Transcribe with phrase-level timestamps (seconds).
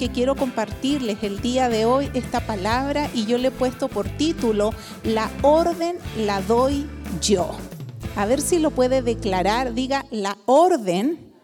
[0.00, 4.08] que quiero compartirles el día de hoy esta palabra y yo le he puesto por
[4.08, 4.72] título,
[5.04, 6.86] La orden la doy
[7.20, 7.50] yo.
[8.16, 11.34] A ver si lo puede declarar, diga, la orden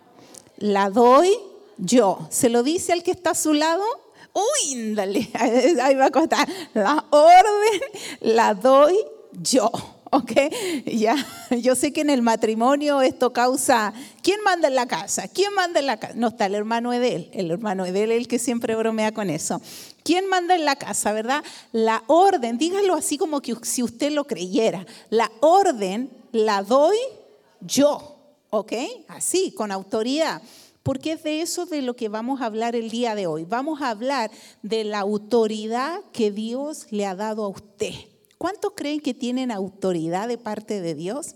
[0.57, 1.37] la doy
[1.77, 2.29] yo.
[2.31, 3.85] ¿Se lo dice al que está a su lado?
[4.33, 5.29] Uy, dale,
[5.83, 6.49] ahí va a costar.
[6.73, 7.81] La orden
[8.23, 8.97] la doy
[9.33, 9.71] yo.
[10.17, 10.33] ¿Ok?
[10.87, 11.17] Ya,
[11.51, 13.93] yo sé que en el matrimonio esto causa,
[14.23, 15.29] ¿quién manda en la casa?
[15.29, 16.15] ¿Quién manda en la casa?
[16.17, 19.61] No está el hermano Edel, el hermano Edel es el que siempre bromea con eso.
[20.03, 21.45] ¿Quién manda en la casa, verdad?
[21.73, 26.97] La orden, dígalo así como que si usted lo creyera, la orden la doy
[27.61, 28.17] yo,
[28.51, 28.73] ¿ok?
[29.09, 30.41] Así, con autoridad.
[30.83, 33.45] Porque es de eso de lo que vamos a hablar el día de hoy.
[33.45, 34.31] Vamos a hablar
[34.63, 37.93] de la autoridad que Dios le ha dado a usted.
[38.39, 41.35] ¿Cuántos creen que tienen autoridad de parte de Dios?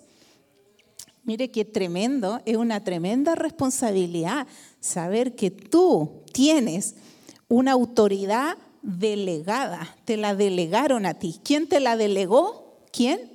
[1.24, 4.46] Mire qué tremendo, es una tremenda responsabilidad
[4.80, 6.96] saber que tú tienes
[7.48, 11.40] una autoridad delegada, te la delegaron a ti.
[11.44, 12.78] ¿Quién te la delegó?
[12.92, 13.30] ¿Quién?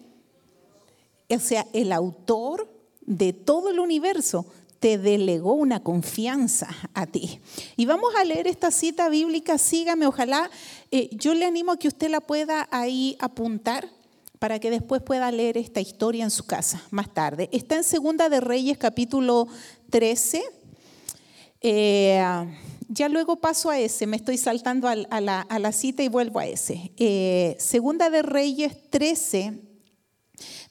[1.29, 2.69] O sea, el autor
[3.01, 4.45] de todo el universo
[4.79, 7.39] te delegó una confianza a ti.
[7.75, 10.49] Y vamos a leer esta cita bíblica, sígame, ojalá
[10.91, 13.89] eh, yo le animo a que usted la pueda ahí apuntar
[14.39, 17.49] para que después pueda leer esta historia en su casa más tarde.
[17.51, 19.47] Está en Segunda de Reyes capítulo
[19.89, 20.43] 13.
[21.61, 22.23] Eh,
[22.87, 26.91] ya luego paso a ese, me estoy saltando a, la, cita y vuelvo a ese.
[26.97, 29.53] Eh, segunda de Reyes 13,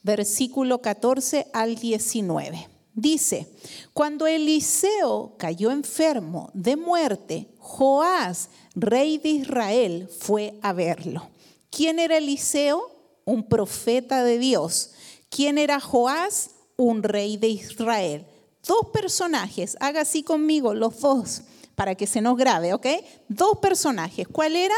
[0.02, 2.68] versículo 14 al 19.
[2.94, 3.48] Dice,
[3.92, 11.30] cuando Eliseo cayó enfermo de muerte, Joás, rey de Israel, fue a verlo.
[11.70, 12.90] ¿Quién era Eliseo?
[13.24, 14.90] Un profeta de Dios.
[15.30, 16.50] ¿Quién era Joás?
[16.76, 18.26] Un rey de Israel.
[18.66, 21.40] Dos personajes, haga así conmigo los dos,
[21.74, 22.86] para que se nos grabe, ¿ok?
[23.28, 24.28] Dos personajes.
[24.28, 24.76] ¿Cuál era?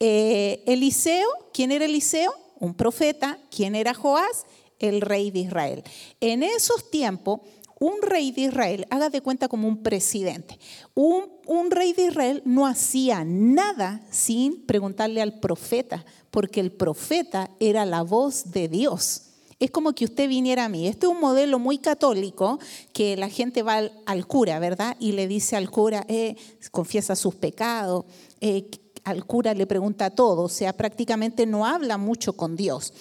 [0.00, 1.28] Eh, Eliseo.
[1.54, 2.34] ¿Quién era Eliseo?
[2.58, 3.38] Un profeta.
[3.50, 4.46] ¿Quién era Joás?
[4.80, 5.84] el rey de Israel.
[6.20, 7.40] En esos tiempos,
[7.80, 10.58] un rey de Israel, haga de cuenta como un presidente,
[10.94, 17.86] un, rey de Israel no hacía nada sin preguntarle al profeta, porque el profeta era
[17.86, 19.22] la voz de Dios.
[19.58, 20.86] Es como que usted viniera a mí.
[20.88, 22.58] Este es un modelo muy católico
[22.92, 24.96] que la gente va al, cura, ¿verdad?
[25.00, 26.36] Y le dice al cura, eh,
[26.70, 28.04] confiesa sus pecados,
[28.40, 28.70] eh,
[29.04, 32.92] al cura le pregunta todo, o sea, prácticamente no habla mucho con Dios.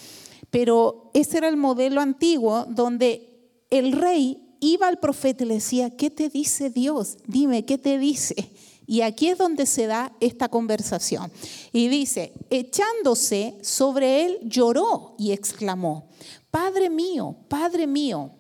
[0.50, 3.30] Pero ese era el modelo antiguo donde
[3.70, 7.18] el rey iba al profeta y le decía, ¿qué te dice Dios?
[7.26, 8.52] Dime, ¿qué te dice?
[8.86, 11.32] Y aquí es donde se da esta conversación.
[11.72, 16.10] Y dice, echándose sobre él, lloró y exclamó,
[16.50, 18.32] Padre mío, Padre mío,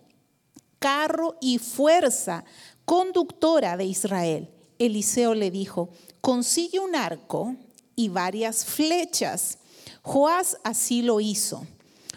[0.79, 2.43] carro y fuerza
[2.85, 4.49] conductora de Israel.
[4.79, 5.89] Eliseo le dijo,
[6.21, 7.55] consigue un arco
[7.95, 9.59] y varias flechas.
[10.01, 11.67] Joás así lo hizo.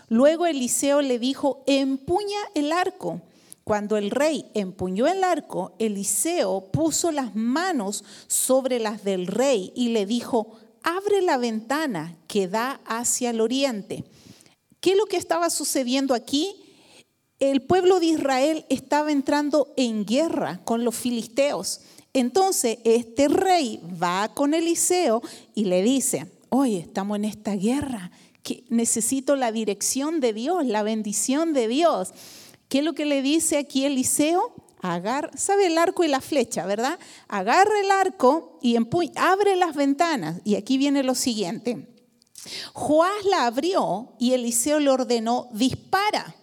[0.09, 3.21] Luego Eliseo le dijo, empuña el arco.
[3.65, 9.91] Cuando el rey empuñó el arco, Eliseo puso las manos sobre las del rey y
[9.91, 14.05] le dijo, abre la ventana que da hacia el oriente.
[14.81, 16.57] ¿Qué es lo que estaba sucediendo aquí?
[17.39, 21.81] El pueblo de Israel estaba entrando en guerra con los filisteos.
[22.13, 25.23] Entonces este rey va con Eliseo
[25.55, 28.11] y le dice, oye, estamos en esta guerra
[28.43, 32.13] que necesito la dirección de Dios, la bendición de Dios.
[32.73, 34.55] ¿Qué es lo que le dice aquí Eliseo?
[34.81, 36.99] Agar, sabe el arco y la flecha, ¿verdad?
[37.29, 38.79] Agarra el arco y
[39.17, 40.41] abre las ventanas.
[40.43, 41.87] Y aquí viene lo siguiente.
[42.73, 46.35] Joás la abrió y Eliseo le ordenó, dispara.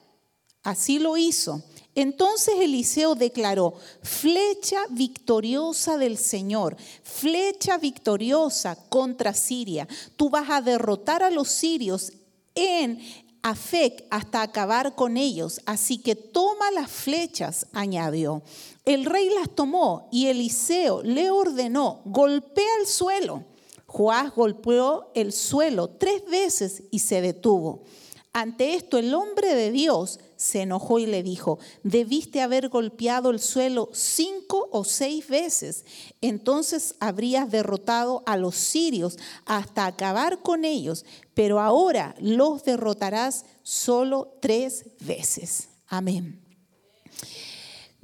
[0.62, 1.63] Así lo hizo.
[1.95, 3.73] Entonces Eliseo declaró,
[4.03, 9.88] flecha victoriosa del Señor, flecha victoriosa contra Siria.
[10.16, 12.13] Tú vas a derrotar a los sirios
[12.53, 13.00] en
[13.41, 15.61] Afec hasta acabar con ellos.
[15.66, 18.44] Así que toma las flechas, añadió.
[18.85, 23.46] El rey las tomó y Eliseo le ordenó, golpea el suelo.
[23.85, 27.84] Joás golpeó el suelo tres veces y se detuvo.
[28.34, 33.41] Ante esto el hombre de Dios se enojó y le dijo, debiste haber golpeado el
[33.41, 35.84] suelo cinco o seis veces,
[36.22, 44.38] entonces habrías derrotado a los sirios hasta acabar con ellos, pero ahora los derrotarás solo
[44.40, 45.68] tres veces.
[45.88, 46.41] Amén.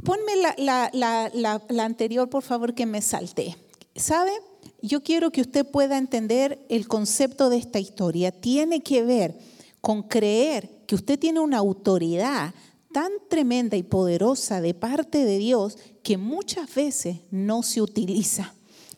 [0.03, 3.55] Ponme la, la anterior, por favor, que me salté.
[3.95, 4.33] ¿Sabe?
[4.81, 8.33] Yo quiero que usted pueda entender el concepto de esta historia.
[8.33, 9.37] Tiene que ver
[9.79, 12.53] con creer que usted tiene una autoridad
[12.93, 18.53] tan tremenda y poderosa de parte de Dios que muchas veces no se utiliza.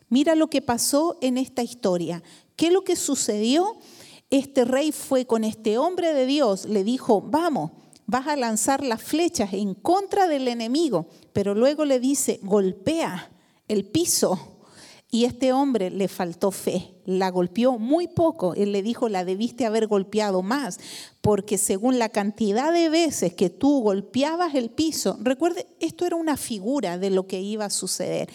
[0.10, 2.22] Mira lo que pasó en esta historia.
[2.56, 3.78] ¿Qué es lo que sucedió?
[4.30, 7.72] Este rey fue con este hombre de Dios, le dijo, vamos,
[8.06, 13.32] vas a lanzar las flechas en contra del enemigo, pero luego le dice, golpea
[13.68, 14.57] el piso.
[15.18, 18.54] Y este hombre le faltó fe, la golpeó muy poco.
[18.54, 20.80] Él le dijo, la debiste haber golpeado más,
[21.22, 26.38] porque según la cantidad de veces que tú golpeabas el piso, recuerde, esto era una
[26.38, 28.30] figura de lo que iba a suceder.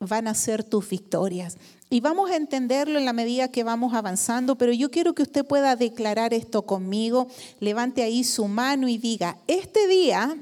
[0.00, 1.58] Van a ser tus victorias.
[1.90, 5.44] Y vamos a entenderlo en la medida que vamos avanzando, pero yo quiero que usted
[5.44, 7.28] pueda declarar esto conmigo.
[7.60, 10.34] Levante ahí su mano y diga, este día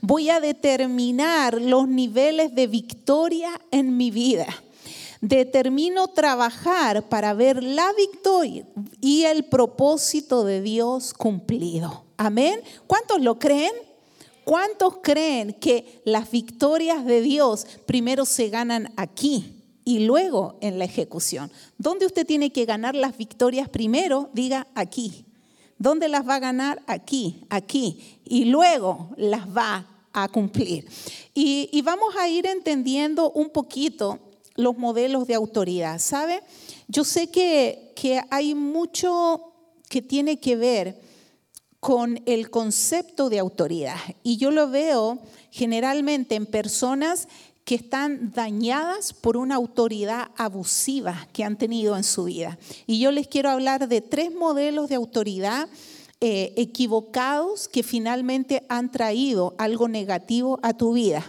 [0.00, 4.46] Voy a determinar los niveles de victoria en mi vida.
[5.26, 8.66] Determino trabajar para ver la victoria
[9.00, 12.04] y el propósito de Dios cumplido.
[12.18, 12.60] Amén.
[12.86, 13.72] ¿Cuántos lo creen?
[14.44, 20.84] ¿Cuántos creen que las victorias de Dios primero se ganan aquí y luego en la
[20.84, 21.50] ejecución?
[21.78, 24.28] ¿Dónde usted tiene que ganar las victorias primero?
[24.34, 25.24] Diga aquí.
[25.78, 26.82] ¿Dónde las va a ganar?
[26.86, 28.20] Aquí, aquí.
[28.26, 30.86] Y luego las va a cumplir.
[31.32, 34.18] Y, vamos a ir entendiendo un poquito
[34.54, 35.98] los modelos de autoridad.
[35.98, 36.42] ¿Sabe?
[36.88, 39.52] Yo sé que, que hay mucho
[39.88, 41.00] que tiene que ver
[41.80, 43.98] con el concepto de autoridad.
[44.22, 45.18] Y yo lo veo
[45.50, 47.28] generalmente en personas
[47.64, 52.58] que están dañadas por una autoridad abusiva que han tenido en su vida.
[52.86, 55.68] Y yo les quiero hablar de tres modelos de autoridad
[56.26, 61.22] eh, equivocados que finalmente han traído algo negativo a tu vida.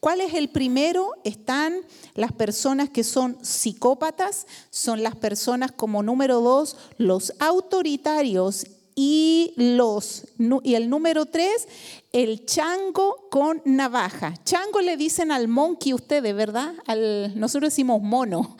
[0.00, 1.12] ¿Cuál es el primero?
[1.22, 1.76] Están
[2.16, 8.66] las personas que son psicópatas, son las personas como número dos, los autoritarios
[8.96, 10.26] y, los,
[10.64, 11.68] y el número tres,
[12.12, 14.34] el chango con navaja.
[14.42, 16.74] Chango le dicen al monkey ustedes, ¿verdad?
[17.36, 18.56] Nosotros decimos mono.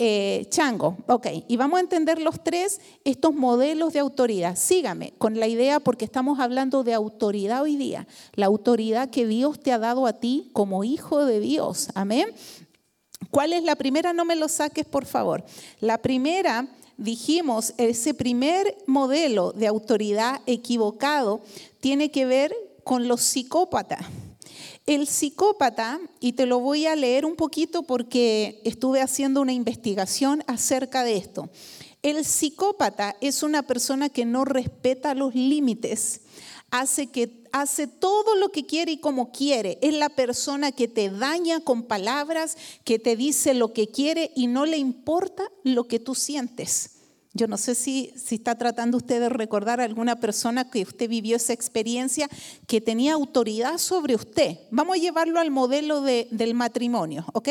[0.00, 1.26] Eh, chango, ok.
[1.48, 4.56] Y vamos a entender los tres, estos modelos de autoridad.
[4.56, 8.06] Sígame con la idea porque estamos hablando de autoridad hoy día.
[8.34, 11.88] La autoridad que Dios te ha dado a ti como hijo de Dios.
[11.94, 12.28] Amén.
[13.32, 14.12] ¿Cuál es la primera?
[14.12, 15.44] No me lo saques, por favor.
[15.80, 21.40] La primera dijimos, ese primer modelo de autoridad equivocado
[21.80, 22.54] tiene que ver
[22.84, 24.06] con los psicópatas.
[24.88, 30.42] El psicópata, y te lo voy a leer un poquito porque estuve haciendo una investigación
[30.46, 31.50] acerca de esto.
[32.02, 36.22] El psicópata es una persona que no respeta los límites,
[36.70, 39.78] hace que hace todo lo que quiere y como quiere.
[39.82, 44.46] Es la persona que te daña con palabras, que te dice lo que quiere y
[44.46, 46.97] no le importa lo que tú sientes.
[47.38, 51.36] Yo no sé si, está tratando usted de recordar a alguna persona que usted vivió
[51.36, 52.28] esa experiencia
[52.66, 54.58] que tenía autoridad sobre usted.
[54.72, 57.50] Vamos a llevarlo al modelo del matrimonio, ¿ok?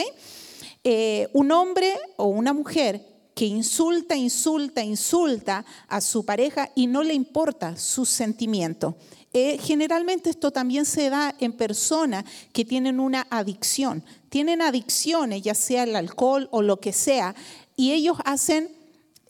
[0.84, 3.02] Eh, un hombre o una mujer
[3.34, 8.98] que insulta, insulta, insulta a su pareja y no le importa su sentimiento.
[9.32, 14.04] Eh, generalmente esto también se da en personas que tienen una adicción.
[14.28, 17.36] Tienen adicciones, ya sea el alcohol o lo que sea,
[17.78, 18.77] y ellos hacen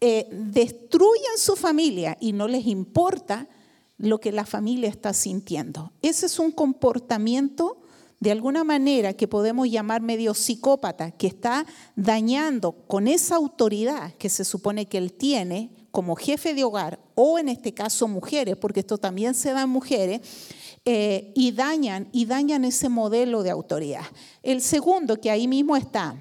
[0.02, 3.48] eh, destruyen su familia y no les importa
[3.98, 5.92] lo que la familia está sintiendo.
[6.02, 7.82] Ese es un comportamiento
[8.20, 14.30] de alguna manera que podemos llamar medio psicópata, que está dañando con esa autoridad que
[14.30, 18.82] se supone que él tiene como jefe de hogar, o en este caso mujeres, porque
[18.82, 20.22] esto también se da en mujeres,
[20.86, 24.06] eh, y dañan, y dañan ese modelo de autoridad.
[24.44, 26.16] El segundo, que ahí mismo está,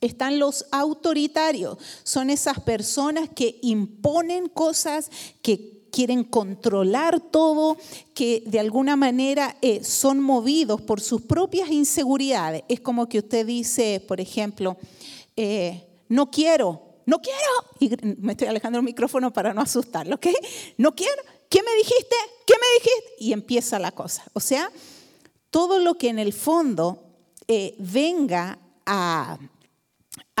[0.00, 5.10] están los autoritarios, son esas personas que imponen cosas,
[5.42, 7.76] que quieren controlar todo,
[8.14, 12.62] que de alguna manera eh, son movidos por sus propias inseguridades.
[12.68, 14.76] Es como que usted dice, por ejemplo,
[15.36, 17.38] eh, no quiero, no quiero,
[17.80, 17.90] y
[18.20, 20.26] me estoy alejando el micrófono para no asustarlo, ¿ok?
[20.78, 22.16] No quiero, ¿qué me dijiste?
[22.46, 23.14] ¿Qué me dijiste?
[23.18, 24.24] Y empieza la cosa.
[24.32, 24.70] O sea,
[25.50, 27.02] todo lo que en el fondo
[27.48, 29.38] eh, venga a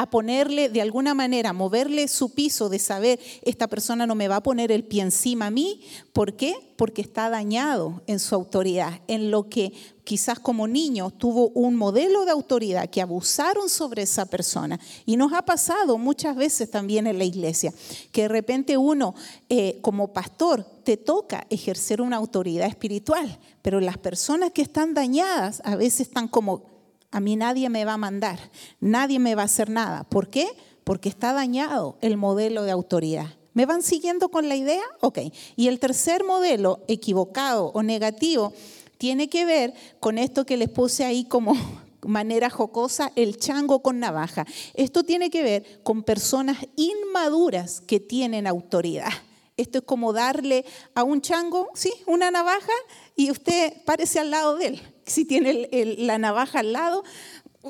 [0.00, 4.36] a ponerle de alguna manera, moverle su piso de saber, esta persona no me va
[4.36, 5.82] a poner el pie encima a mí.
[6.14, 6.54] ¿Por qué?
[6.76, 12.24] Porque está dañado en su autoridad, en lo que quizás como niño tuvo un modelo
[12.24, 14.80] de autoridad que abusaron sobre esa persona.
[15.04, 17.74] Y nos ha pasado muchas veces también en la iglesia,
[18.10, 19.14] que de repente uno
[19.50, 25.60] eh, como pastor te toca ejercer una autoridad espiritual, pero las personas que están dañadas
[25.64, 26.79] a veces están como
[27.10, 28.38] a mí nadie me va a mandar,
[28.80, 30.04] nadie me va a hacer nada.
[30.04, 30.48] ¿Por qué?
[30.84, 33.26] Porque está dañado el modelo de autoridad.
[33.52, 34.82] ¿Me van siguiendo con la idea?
[35.00, 35.18] Ok.
[35.56, 38.52] Y el tercer modelo, equivocado o negativo,
[38.96, 41.56] tiene que ver con esto que les puse ahí como
[42.02, 44.46] manera jocosa el chango con navaja.
[44.74, 49.12] Esto tiene que ver con personas inmaduras que tienen autoridad.
[49.60, 50.64] Esto es como darle
[50.94, 52.72] a un chango, sí, una navaja
[53.14, 54.82] y usted parece al lado de él.
[55.04, 57.04] Si tiene la navaja al lado,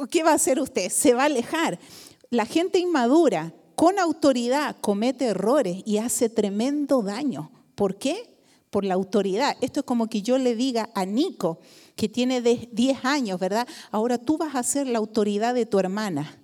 [0.09, 0.88] ¿qué va a hacer usted?
[0.88, 1.80] Se va a alejar.
[2.30, 7.50] La gente inmadura con autoridad comete errores y hace tremendo daño.
[7.75, 8.38] ¿Por qué?
[8.70, 9.56] Por la autoridad.
[9.61, 11.59] Esto es como que yo le diga a Nico,
[11.97, 13.66] que tiene 10 años, ¿verdad?
[13.90, 16.39] Ahora tú vas a ser la autoridad de tu hermana.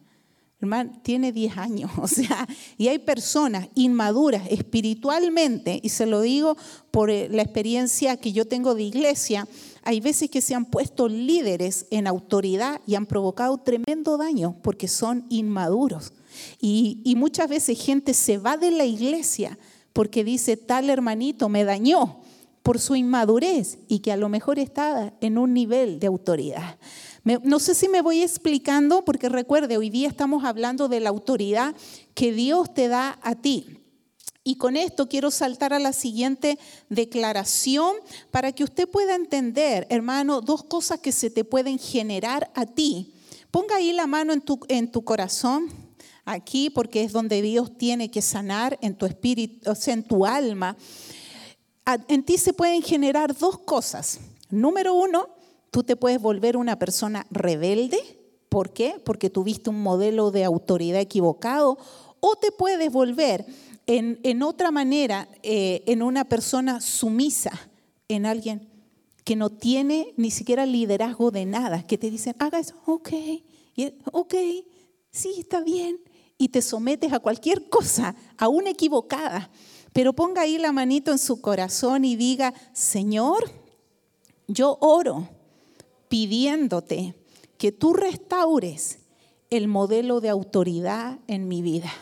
[0.67, 2.47] Hermano, tiene 10 años, o sea,
[2.77, 6.57] y hay personas inmaduras espiritualmente, y se lo digo
[6.91, 9.47] por eh, la experiencia que yo tengo de iglesia,
[9.85, 14.89] hay veces que se han puesto líderes en autoridad y han provocado tremendo daño porque
[14.89, 16.13] son inmaduros.
[16.61, 19.57] Y, muchas veces gente se va de la iglesia
[19.93, 22.19] porque dice, tal hermanito me dañó
[22.65, 26.77] por su inmadurez y que a lo mejor estaba en un nivel de autoridad
[27.43, 31.75] no sé si me voy explicando, porque recuerde, hoy día estamos hablando de la autoridad
[32.15, 33.81] que Dios te da a ti.
[34.45, 36.57] Y con esto quiero saltar a la siguiente
[36.89, 37.97] declaración
[38.31, 43.13] para que usted pueda entender, hermano, dos cosas que se te pueden generar a ti.
[43.51, 45.69] Ponga ahí la mano en tu, en tu corazón,
[46.25, 50.25] aquí, porque es donde Dios tiene que sanar en tu espíritu, o sea, en tu
[50.25, 50.77] alma.
[52.07, 54.21] En ti se pueden generar dos cosas.
[54.49, 55.36] Número uno,
[55.77, 57.99] Tú te puedes volver una persona rebelde.
[58.49, 58.99] ¿Por qué?
[59.05, 61.77] Porque tuviste un modelo de autoridad equivocado.
[62.21, 63.45] O te puedes volver
[63.87, 67.53] en, otra manera eh, en una persona sumisa,
[68.09, 68.71] en alguien
[69.23, 73.11] que no tiene ni siquiera liderazgo de nada, que te dicen, haga eso, ok,
[74.13, 74.35] ok,
[75.11, 76.01] sí, está bien,
[76.39, 79.51] y te sometes a cualquier cosa, aún equivocada.
[79.93, 83.51] Pero ponga ahí la manito en su corazón y diga, Señor,
[84.49, 85.36] yo oro
[86.09, 87.15] pidiéndote
[87.59, 88.99] que tú restaures
[89.51, 91.93] el modelo de autoridad en mi vida.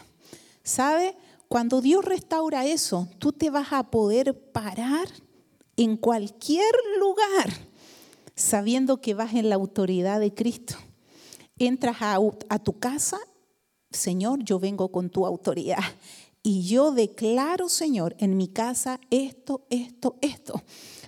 [0.62, 1.16] ¿Sabe?
[1.48, 5.08] Cuando Dios restaura eso, tú te vas a poder parar
[5.76, 7.52] en cualquier lugar
[8.34, 10.74] sabiendo que vas en la autoridad de Cristo.
[11.58, 12.18] Entras a,
[12.48, 13.18] a tu casa,
[13.90, 15.84] Señor, yo vengo con tu autoridad.
[16.42, 20.62] Y yo declaro, Señor, en mi casa esto, esto, esto.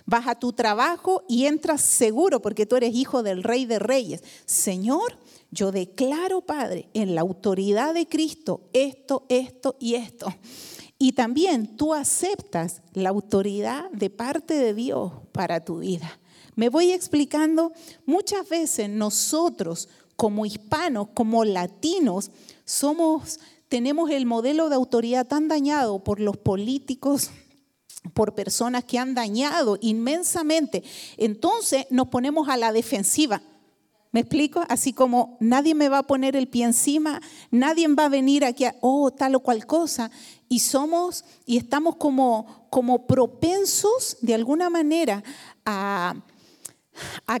[0.07, 4.23] Vas a tu trabajo y entras seguro porque tú eres hijo del Rey de Reyes.
[4.45, 5.19] Señor,
[5.51, 10.33] yo declaro, Padre, en la autoridad de Cristo esto, esto y esto.
[10.97, 16.19] Y también tú aceptas la autoridad de parte de Dios para tu vida.
[16.55, 17.73] Me voy explicando,
[18.05, 22.31] muchas veces nosotros como hispanos, como latinos,
[22.63, 27.31] somos tenemos el modelo de autoridad tan dañado por los políticos,
[28.13, 30.83] por personas que han dañado inmensamente.
[31.17, 33.41] Entonces nos ponemos a la defensiva.
[34.11, 34.63] ¿Me explico?
[34.69, 37.21] Así como nadie me va a poner el pie encima,
[37.51, 40.09] nadie va a venir aquí a, oh, tal o cual cosa.
[40.49, 45.23] Y somos y estamos como, como propensos de alguna manera
[45.65, 46.15] a,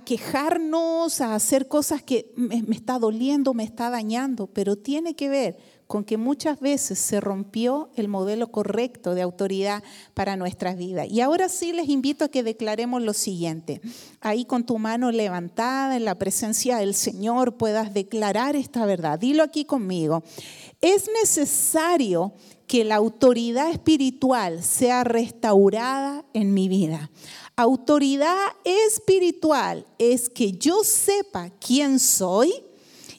[0.05, 5.76] quejarnos, a hacer cosas que me está doliendo, me está dañando, pero tiene que ver
[5.87, 11.07] con que muchas veces se rompió el modelo correcto de autoridad para nuestras vidas.
[11.09, 13.81] Y ahora sí les invito a que declaremos lo siguiente.
[14.21, 19.17] Ahí con tu mano levantada en la presencia del Señor puedas declarar esta verdad.
[19.17, 20.23] Dilo aquí conmigo.
[20.81, 22.33] Es necesario
[22.67, 27.09] que la autoridad espiritual sea restaurada en mi vida.
[27.55, 32.53] Autoridad espiritual es que yo sepa quién soy,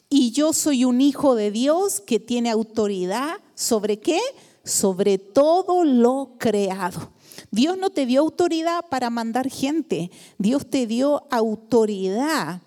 [0.09, 4.19] y yo soy un hijo de Dios que tiene autoridad sobre qué?
[4.63, 7.11] Sobre todo lo creado.
[7.51, 12.61] Dios no te dio autoridad para mandar gente, Dios te dio autoridad.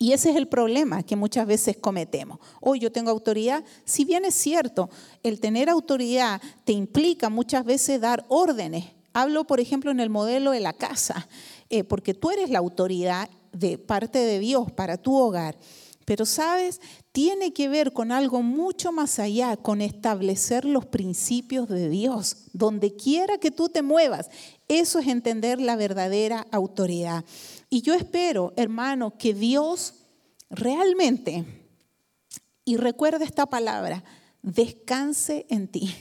[0.00, 2.38] Y ese es el problema que muchas veces cometemos.
[2.60, 4.90] Hoy yo tengo autoridad, si bien es cierto,
[5.24, 8.84] el tener autoridad te implica muchas veces dar órdenes.
[9.12, 11.28] Hablo, por ejemplo, en el modelo de la casa,
[11.68, 15.56] eh, porque tú eres la autoridad de parte de Dios para tu hogar.
[16.08, 16.80] Pero sabes,
[17.12, 22.96] tiene que ver con algo mucho más allá, con establecer los principios de Dios, donde
[22.96, 24.30] quiera que tú te muevas.
[24.68, 27.26] Eso es entender la verdadera autoridad.
[27.68, 29.96] Y yo espero, hermano, que Dios
[30.48, 31.44] realmente,
[32.64, 34.02] y recuerda esta palabra,
[34.40, 35.94] descanse en ti.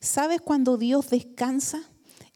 [0.00, 1.80] ¿Sabes cuando Dios descansa?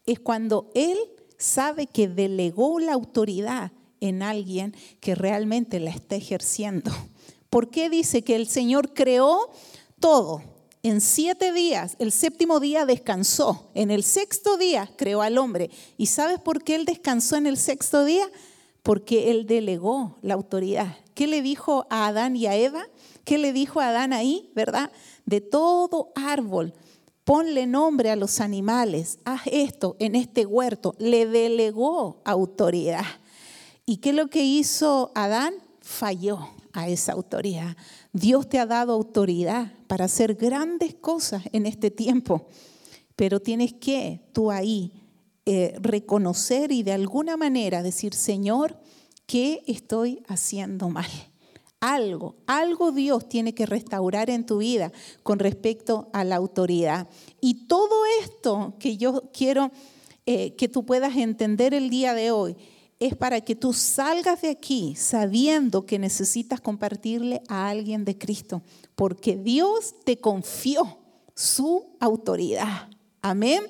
[0.05, 0.97] Es cuando Él
[1.37, 6.91] sabe que delegó la autoridad en alguien que realmente la está ejerciendo.
[7.49, 9.51] ¿Por qué dice que el Señor creó
[9.99, 10.41] todo?
[10.83, 13.71] En siete días, el séptimo día descansó.
[13.73, 15.69] En el sexto día creó al hombre.
[15.97, 18.29] ¿Y sabes por qué Él descansó en el sexto día?
[18.87, 20.95] porque Él delegó la autoridad.
[21.13, 22.87] ¿Qué le dijo a Adán y a Eva?
[23.25, 24.93] ¿Qué le dijo a Adán ahí, verdad?
[25.25, 26.73] De todo árbol,
[27.25, 30.95] ponle nombre a los animales, haz esto en este huerto.
[30.99, 33.03] Le delegó autoridad.
[33.89, 35.53] ¿Y qué es lo que hizo Adán?
[35.79, 37.77] Falló a esa autoridad.
[38.11, 42.47] Dios te ha dado autoridad para hacer grandes cosas en este tiempo,
[43.15, 44.91] pero tienes que tú ahí
[45.45, 48.77] eh, reconocer y de alguna manera decir, Señor,
[49.25, 51.09] ¿qué estoy haciendo mal?
[51.79, 54.91] Algo, algo Dios tiene que restaurar en tu vida
[55.23, 57.07] con respecto a la autoridad.
[57.39, 59.71] Y todo esto que yo quiero
[60.25, 62.57] eh, que tú puedas entender el día de hoy
[62.99, 68.61] es para que tú salgas de aquí sabiendo que necesitas compartirle a alguien de Cristo,
[68.95, 70.97] porque Dios te confió
[71.35, 72.89] su autoridad.
[73.21, 73.63] Amén.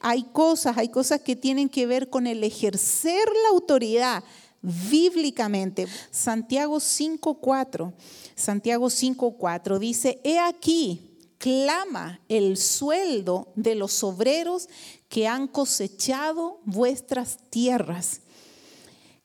[0.00, 4.22] Hay cosas, hay cosas que tienen que ver con el ejercer la autoridad
[4.60, 5.86] bíblicamente.
[6.10, 7.94] Santiago 5.4,
[8.34, 14.68] Santiago 5.4 dice, he aquí, clama el sueldo de los obreros
[15.08, 18.20] que han cosechado vuestras tierras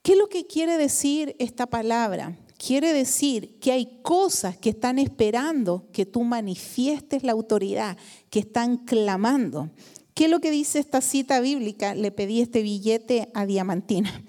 [0.01, 2.35] ¿Qué es lo que quiere decir esta palabra?
[2.57, 7.97] Quiere decir que hay cosas que están esperando que tú manifiestes la autoridad,
[8.29, 9.69] que están clamando.
[10.13, 11.95] ¿Qué es lo que dice esta cita bíblica?
[11.95, 14.23] Le pedí este billete a Diamantina.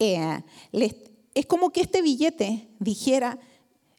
[0.00, 0.42] Eh,
[1.34, 3.38] es como que este billete dijera,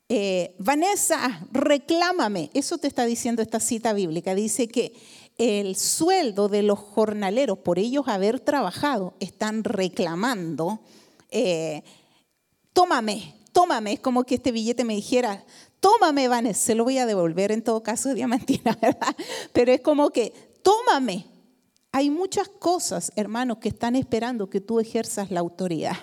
[0.08, 2.52] eh, Vanessa, reclámame.
[2.54, 4.36] Eso te está diciendo esta cita bíblica.
[4.36, 4.94] Dice que
[5.38, 10.80] el sueldo de los jornaleros por ellos haber trabajado están reclamando,
[11.30, 11.84] eh,
[12.74, 15.44] tómame, tómame, es como que este billete me dijera,
[15.80, 19.16] tómame, Vanessa, se lo voy a devolver en todo caso, Diamantina, ¿verdad?
[19.54, 21.26] Pero es como que, tómame.
[21.92, 25.96] Hay muchas cosas, hermanos, que están esperando que tú ejerzas la autoridad.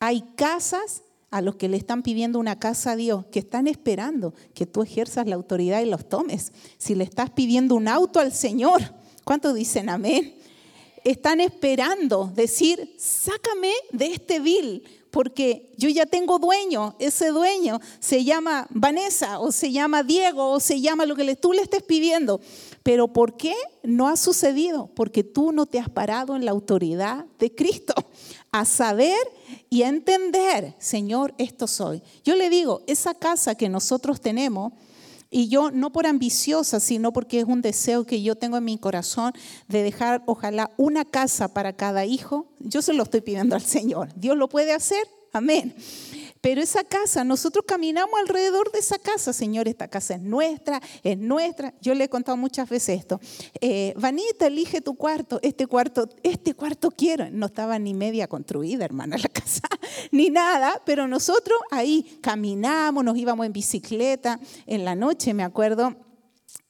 [0.00, 4.34] Hay casas a los que le están pidiendo una casa a Dios, que están esperando
[4.54, 6.52] que tú ejerzas la autoridad y los tomes.
[6.78, 8.82] Si le estás pidiendo un auto al Señor,
[9.24, 10.34] ¿cuántos dicen amén?
[11.04, 18.24] Están esperando decir, sácame de este vil, porque yo ya tengo dueño, ese dueño se
[18.24, 22.40] llama Vanessa o se llama Diego o se llama lo que tú le estés pidiendo.
[22.82, 24.90] Pero ¿por qué no ha sucedido?
[24.94, 27.94] Porque tú no te has parado en la autoridad de Cristo
[28.52, 29.18] a saber
[29.70, 32.02] y a entender, Señor, esto soy.
[32.24, 34.72] Yo le digo, esa casa que nosotros tenemos,
[35.30, 38.78] y yo no por ambiciosa, sino porque es un deseo que yo tengo en mi
[38.78, 39.32] corazón
[39.68, 44.08] de dejar, ojalá, una casa para cada hijo, yo se lo estoy pidiendo al Señor.
[44.16, 45.74] Dios lo puede hacer, amén.
[46.40, 51.18] Pero esa casa, nosotros caminamos alrededor de esa casa, Señor, esta casa es nuestra, es
[51.18, 51.74] nuestra.
[51.80, 53.20] Yo le he contado muchas veces esto.
[53.60, 57.30] Eh, Vanita, elige tu cuarto, este cuarto, este cuarto quiero.
[57.30, 59.62] No estaba ni media construida, hermana, la casa,
[60.12, 65.96] ni nada, pero nosotros ahí caminamos, nos íbamos en bicicleta, en la noche, me acuerdo,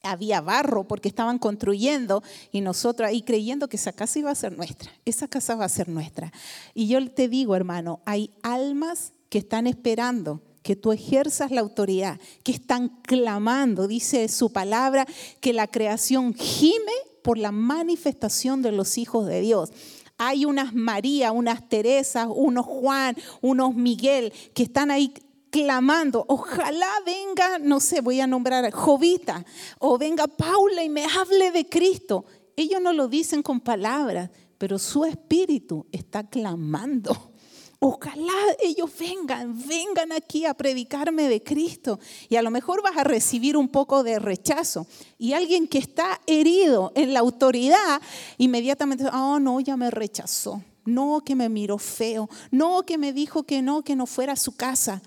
[0.03, 4.57] había barro porque estaban construyendo y nosotros ahí creyendo que esa casa iba a ser
[4.57, 6.33] nuestra, esa casa va a ser nuestra.
[6.75, 12.21] Y yo te digo, hermano, hay almas que están esperando que tú ejerzas la autoridad,
[12.43, 15.07] que están clamando, dice su palabra,
[15.41, 19.73] que la creación gime por la manifestación de los hijos de Dios.
[20.19, 25.15] Hay unas María, unas Teresa, unos Juan, unos Miguel, que están ahí
[25.51, 29.45] clamando, ojalá venga, no sé, voy a nombrar Jovita,
[29.79, 32.27] o venga Paula y me hable de Cristo.
[32.57, 37.33] Ellos no lo dicen con palabras, pero su espíritu está clamando.
[37.81, 42.01] Ojalá ellos vengan, vengan aquí a predicarme de Cristo.
[42.29, 44.87] Y a lo mejor vas a recibir un poco de rechazo.
[45.17, 48.03] Y alguien que está herido en la autoridad,
[48.37, 50.61] inmediatamente, oh no, ya me rechazó.
[50.85, 52.29] No, que me miró feo.
[52.51, 55.01] No, que me dijo que no, que no fuera a su casa.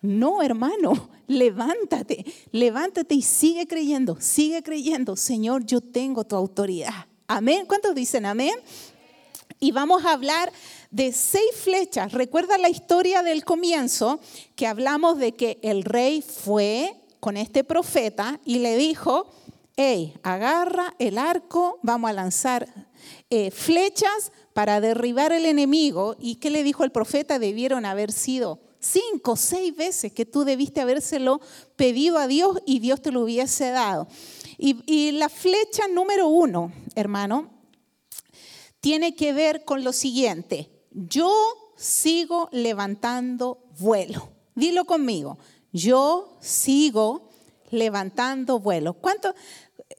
[0.00, 5.16] No, hermano, levántate, levántate y sigue creyendo, sigue creyendo.
[5.16, 7.06] Señor, yo tengo tu autoridad.
[7.26, 7.64] Amén.
[7.66, 8.54] ¿Cuántos dicen amén?
[9.58, 10.52] Y vamos a hablar
[10.92, 12.12] de seis flechas.
[12.12, 14.20] Recuerda la historia del comienzo
[14.54, 19.26] que hablamos de que el rey fue con este profeta y le dijo,
[19.76, 22.68] hey, agarra el arco, vamos a lanzar
[23.30, 26.14] eh, flechas para derribar el enemigo.
[26.20, 27.38] ¿Y qué le dijo el profeta?
[27.38, 31.40] Debieron haber sido cinco, seis veces que tú debiste habérselo
[31.76, 34.08] pedido a Dios y Dios te lo hubiese dado.
[34.58, 37.50] Y, y la flecha número uno, hermano,
[38.80, 40.71] tiene que ver con lo siguiente.
[40.94, 41.32] Yo
[41.76, 44.30] sigo levantando vuelo.
[44.54, 45.38] Dilo conmigo.
[45.72, 47.30] Yo sigo
[47.70, 48.94] levantando vuelo.
[48.94, 49.34] ¿Cuánto?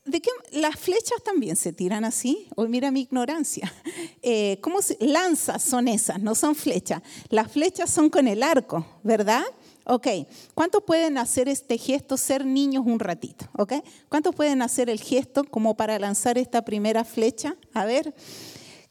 [0.06, 0.30] ¿De qué?
[0.52, 2.48] Las flechas también se tiran así.
[2.56, 3.72] Hoy mira mi ignorancia.
[4.26, 4.98] Eh, ¿Cómo se?
[5.02, 7.02] Lanzas son esas, no son flechas.
[7.28, 9.44] Las flechas son con el arco, ¿verdad?
[9.84, 10.08] Ok.
[10.54, 13.50] ¿Cuántos pueden hacer este gesto, ser niños un ratito?
[13.58, 13.74] ¿Ok?
[14.08, 17.58] ¿Cuántos pueden hacer el gesto como para lanzar esta primera flecha?
[17.74, 18.16] A ver.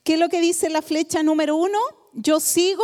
[0.03, 1.79] ¿Qué es lo que dice la flecha número uno?
[2.13, 2.83] Yo sigo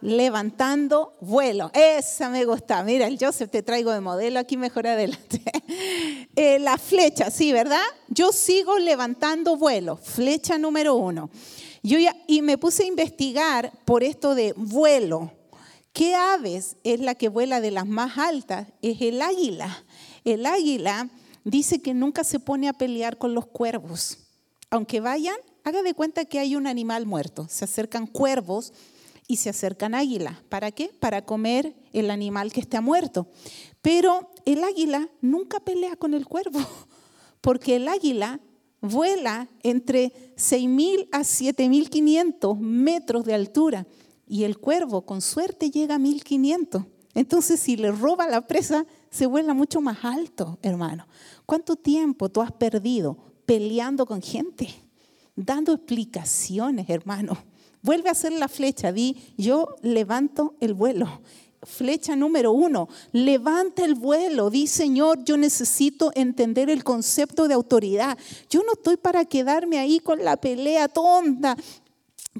[0.00, 1.70] levantando vuelo.
[1.74, 2.82] Esa me gusta.
[2.82, 5.42] Mira, el Joseph te traigo de modelo aquí mejor adelante.
[6.36, 7.82] Eh, la flecha, sí, ¿verdad?
[8.06, 9.96] Yo sigo levantando vuelo.
[9.96, 11.30] Flecha número uno.
[11.82, 15.32] Yo y me puse a investigar por esto de vuelo.
[15.92, 18.68] ¿Qué aves es la que vuela de las más altas?
[18.82, 19.84] Es el águila.
[20.24, 21.10] El águila
[21.42, 24.18] dice que nunca se pone a pelear con los cuervos.
[24.70, 25.36] Aunque vayan,
[25.68, 27.46] haga de cuenta que hay un animal muerto.
[27.48, 28.72] Se acercan cuervos
[29.26, 30.42] y se acercan águilas.
[30.48, 30.90] ¿Para qué?
[30.98, 33.28] Para comer el animal que está muerto.
[33.82, 36.60] Pero el águila nunca pelea con el cuervo,
[37.40, 38.40] porque el águila
[38.80, 43.86] vuela entre 6.000 a 7.500 metros de altura
[44.26, 46.86] y el cuervo con suerte llega a 1.500.
[47.14, 51.06] Entonces si le roba la presa, se vuela mucho más alto, hermano.
[51.44, 54.87] ¿Cuánto tiempo tú has perdido peleando con gente?
[55.40, 57.38] Dando explicaciones, hermano.
[57.80, 61.20] Vuelve a hacer la flecha, di, yo levanto el vuelo.
[61.62, 68.18] Flecha número uno, levanta el vuelo, di Señor, yo necesito entender el concepto de autoridad.
[68.50, 71.56] Yo no estoy para quedarme ahí con la pelea tonta,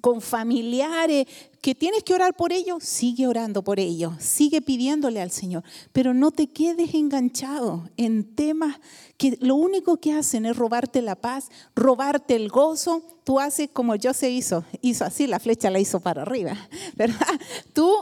[0.00, 1.26] con familiares,
[1.61, 6.14] que tienes que orar por ellos, sigue orando por ellos, sigue pidiéndole al Señor, pero
[6.14, 8.78] no te quedes enganchado en temas
[9.16, 13.02] que lo único que hacen es robarte la paz, robarte el gozo.
[13.24, 16.56] Tú haces como yo se hizo, hizo así, la flecha la hizo para arriba,
[16.96, 17.40] ¿verdad?
[17.72, 17.92] Tú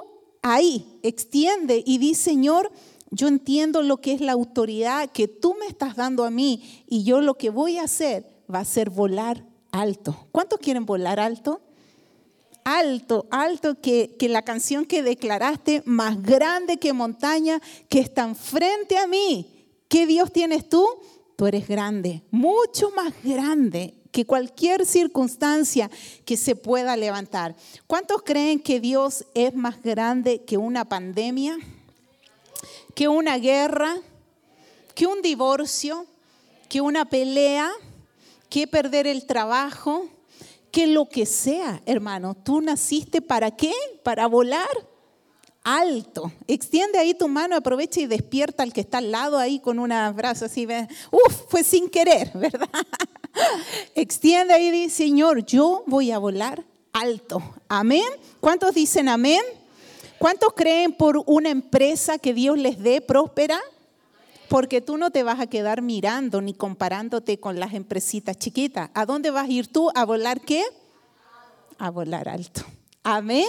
[0.42, 2.70] ahí extiende y di, Señor,
[3.10, 7.04] yo entiendo lo que es la autoridad que tú me estás dando a mí y
[7.04, 10.26] yo lo que voy a hacer va a ser volar alto.
[10.32, 11.60] ¿Cuántos quieren volar alto?
[12.66, 18.98] Alto, alto que, que la canción que declaraste, más grande que montaña, que están frente
[18.98, 19.68] a mí.
[19.88, 20.84] ¿Qué Dios tienes tú?
[21.36, 25.88] Tú eres grande, mucho más grande que cualquier circunstancia
[26.24, 27.54] que se pueda levantar.
[27.86, 31.56] ¿Cuántos creen que Dios es más grande que una pandemia,
[32.96, 33.94] que una guerra,
[34.96, 36.04] que un divorcio,
[36.68, 37.70] que una pelea,
[38.48, 40.08] que perder el trabajo?
[40.76, 43.72] Que lo que sea, hermano, tú naciste para qué?
[44.02, 44.68] Para volar
[45.64, 46.30] alto.
[46.46, 49.90] Extiende ahí tu mano, aprovecha y despierta al que está al lado ahí con un
[49.90, 50.68] abrazo así.
[51.10, 52.68] Uf, fue sin querer, ¿verdad?
[53.94, 56.62] Extiende ahí y dice, Señor, yo voy a volar
[56.92, 57.42] alto.
[57.68, 58.04] Amén.
[58.40, 59.40] ¿Cuántos dicen amén?
[60.18, 63.58] ¿Cuántos creen por una empresa que Dios les dé próspera?
[64.48, 68.90] Porque tú no te vas a quedar mirando ni comparándote con las empresitas chiquitas.
[68.94, 69.90] ¿A dónde vas a ir tú?
[69.94, 70.64] ¿A volar qué?
[71.78, 72.62] A volar alto.
[73.02, 73.46] Amén.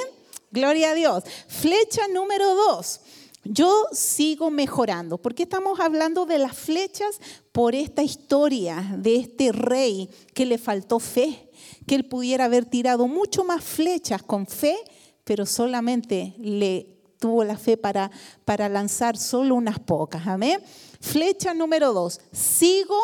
[0.52, 1.24] Gloria a Dios.
[1.48, 3.02] Flecha número dos.
[3.44, 5.18] Yo sigo mejorando.
[5.18, 7.20] ¿Por qué estamos hablando de las flechas?
[7.52, 11.50] Por esta historia de este rey que le faltó fe,
[11.86, 14.76] que él pudiera haber tirado mucho más flechas con fe,
[15.24, 18.12] pero solamente le tuvo la fe para,
[18.46, 20.28] para lanzar solo unas pocas.
[20.28, 20.62] Amén.
[21.00, 22.20] Flecha número dos.
[22.32, 23.00] Sigo,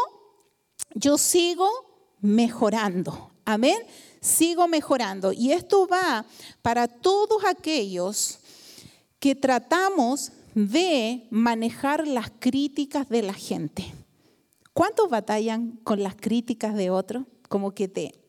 [0.93, 1.69] yo sigo
[2.21, 3.32] mejorando.
[3.45, 3.78] Amén.
[4.21, 5.34] Sigo mejorando.
[5.34, 6.26] Y esto va
[6.62, 8.39] para todos aquellos
[9.19, 13.93] que tratamos de manejar las críticas de la gente.
[14.73, 17.26] ¿Cuántos batallan con las críticas de otros?
[17.47, 18.23] Como que te,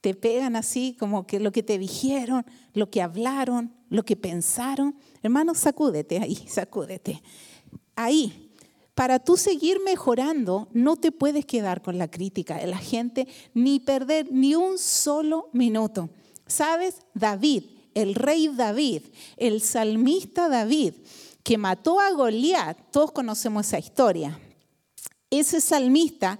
[0.00, 4.96] te pegan así, como que lo que te dijeron, lo que hablaron, lo que pensaron.
[5.22, 7.22] Hermano, sacúdete ahí, sacúdete.
[7.96, 8.50] Ahí,
[8.94, 13.80] para tú seguir mejorando, no te puedes quedar con la crítica de la gente ni
[13.80, 16.10] perder ni un solo minuto.
[16.46, 16.96] ¿Sabes?
[17.14, 19.02] David, el rey David,
[19.36, 20.94] el salmista David,
[21.42, 24.38] que mató a Goliat, todos conocemos esa historia.
[25.30, 26.38] Ese salmista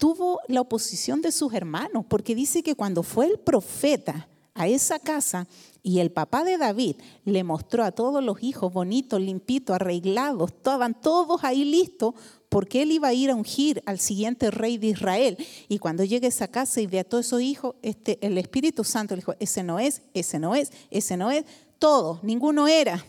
[0.00, 4.98] tuvo la oposición de sus hermanos, porque dice que cuando fue el profeta a esa
[4.98, 5.46] casa,
[5.82, 10.98] y el papá de David le mostró a todos los hijos bonitos, limpitos, arreglados, estaban
[10.98, 12.14] todos ahí listos
[12.48, 15.38] porque él iba a ir a ungir al siguiente rey de Israel.
[15.68, 18.84] Y cuando llegue a esa casa y ve a todos esos hijos, este, el Espíritu
[18.84, 21.44] Santo le dijo, ese no es, ese no es, ese no es,
[21.78, 23.04] todos, ninguno era.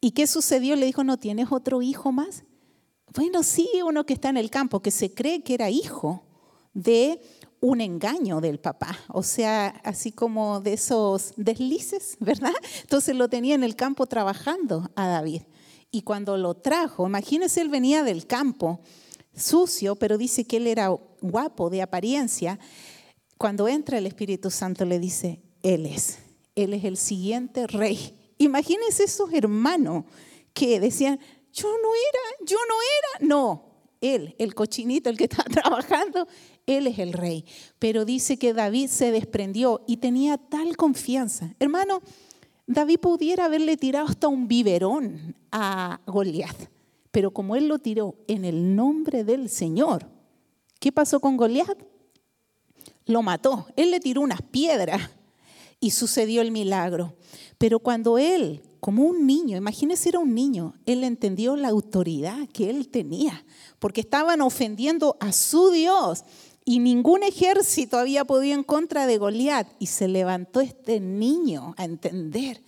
[0.00, 0.76] ¿Y qué sucedió?
[0.76, 2.44] Le dijo, ¿no tienes otro hijo más?
[3.14, 6.22] Bueno, sí, uno que está en el campo, que se cree que era hijo
[6.74, 7.20] de
[7.60, 12.54] un engaño del papá, o sea, así como de esos deslices, ¿verdad?
[12.82, 15.42] Entonces lo tenía en el campo trabajando a David.
[15.90, 18.80] Y cuando lo trajo, imagínense, él venía del campo,
[19.34, 20.88] sucio, pero dice que él era
[21.20, 22.58] guapo de apariencia,
[23.40, 26.18] cuando entra el Espíritu Santo le dice, Él es,
[26.54, 28.14] Él es el siguiente rey.
[28.36, 30.04] Imagínense esos hermanos
[30.52, 31.18] que decían,
[31.52, 33.64] yo no era, yo no era, no,
[34.00, 36.26] Él, el cochinito, el que está trabajando,
[36.66, 37.44] Él es el rey.
[37.78, 41.54] Pero dice que David se desprendió y tenía tal confianza.
[41.58, 42.02] Hermano,
[42.66, 46.56] David pudiera haberle tirado hasta un biberón a Goliat,
[47.10, 50.06] pero como él lo tiró en el nombre del Señor,
[50.78, 51.76] ¿qué pasó con Goliat?
[53.06, 53.66] Lo mató.
[53.74, 55.10] Él le tiró unas piedras
[55.80, 57.16] y sucedió el milagro.
[57.58, 62.70] Pero cuando él, como un niño, imagínese era un niño, él entendió la autoridad que
[62.70, 63.44] él tenía,
[63.78, 66.24] porque estaban ofendiendo a su Dios
[66.64, 69.66] y ningún ejército había podido en contra de Goliat.
[69.78, 72.62] Y se levantó este niño a entender.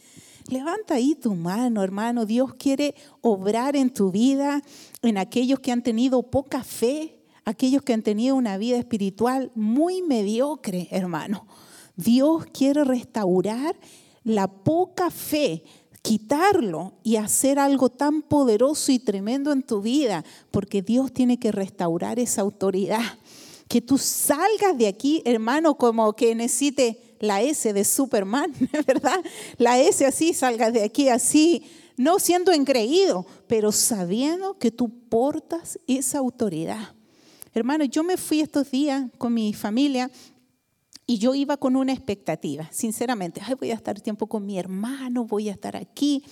[0.48, 2.26] Levanta ahí tu mano, hermano.
[2.26, 4.62] Dios quiere obrar en tu vida,
[5.02, 10.02] en aquellos que han tenido poca fe, aquellos que han tenido una vida espiritual muy
[10.02, 11.46] mediocre, hermano.
[11.94, 13.76] Dios quiere restaurar
[14.24, 15.62] la poca fe,
[16.02, 21.52] quitarlo y hacer algo tan poderoso y tremendo en tu vida, porque Dios tiene que
[21.52, 23.18] restaurar esa autoridad
[23.72, 28.52] que tú salgas de aquí, hermano, como que necesite la S de Superman,
[28.86, 29.18] ¿verdad?
[29.56, 31.64] La S así, salgas de aquí así,
[31.96, 36.94] no siendo engreído, pero sabiendo que tú portas esa autoridad.
[37.54, 40.10] Hermano, yo me fui estos días con mi familia
[41.06, 45.24] y yo iba con una expectativa, sinceramente, Ay, voy a estar tiempo con mi hermano,
[45.24, 46.24] voy a estar aquí.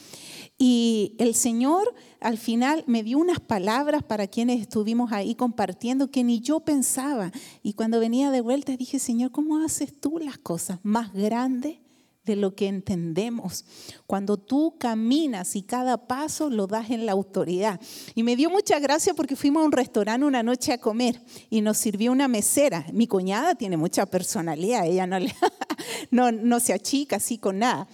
[0.58, 6.22] Y el Señor al final me dio unas palabras para quienes estuvimos ahí compartiendo que
[6.22, 7.32] ni yo pensaba.
[7.62, 11.78] Y cuando venía de vuelta dije, Señor, ¿cómo haces tú las cosas más grandes?
[12.24, 13.64] De lo que entendemos.
[14.06, 17.80] Cuando tú caminas y cada paso lo das en la autoridad.
[18.14, 21.60] Y me dio mucha gracia porque fuimos a un restaurante una noche a comer y
[21.60, 22.86] nos sirvió una mesera.
[22.92, 25.18] Mi cuñada tiene mucha personalidad, ella no,
[26.10, 27.88] no, no se achica así con nada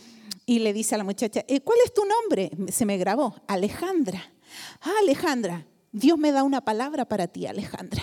[0.46, 2.50] y le dice a la muchacha, eh, ¿cuál es tu nombre?
[2.72, 4.22] Se me grabó, Alejandra.
[4.80, 8.02] Ah, Alejandra, Dios me da una palabra para ti, Alejandra.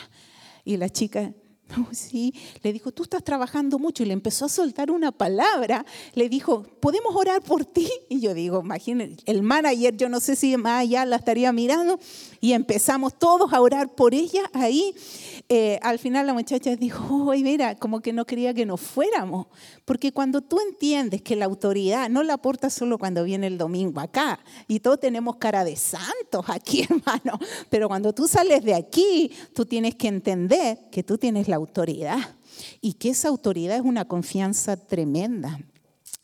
[0.66, 1.34] Y la chica,
[1.92, 5.86] sí, le dijo, tú estás trabajando mucho y le empezó a soltar una palabra.
[6.14, 7.90] Le dijo, ¿podemos orar por ti?
[8.10, 12.00] Y yo digo, imagínate, el manager, yo no sé si más allá la estaría mirando
[12.40, 14.94] y empezamos todos a orar por ella ahí.
[15.50, 19.48] Eh, al final la muchacha dijo, ¡ay, mira, como que no quería que nos fuéramos.
[19.86, 24.00] Porque cuando tú entiendes que la autoridad no la aporta solo cuando viene el domingo
[24.00, 27.38] acá, y todos tenemos cara de santos aquí, hermano,
[27.70, 32.36] pero cuando tú sales de aquí, tú tienes que entender que tú tienes la autoridad
[32.82, 35.60] y que esa autoridad es una confianza tremenda.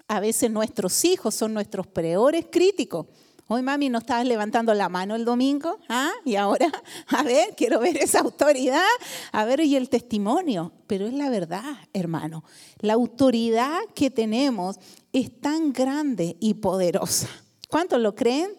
[0.07, 3.07] A veces nuestros hijos son nuestros peores críticos.
[3.51, 6.11] Hoy mami no estabas levantando la mano el domingo, ¿ah?
[6.23, 6.71] Y ahora,
[7.07, 8.85] a ver, quiero ver esa autoridad,
[9.31, 10.71] a ver, y el testimonio.
[10.85, 12.43] Pero es la verdad, hermano.
[12.77, 14.75] La autoridad que tenemos
[15.11, 17.27] es tan grande y poderosa.
[17.67, 18.51] ¿Cuántos lo creen?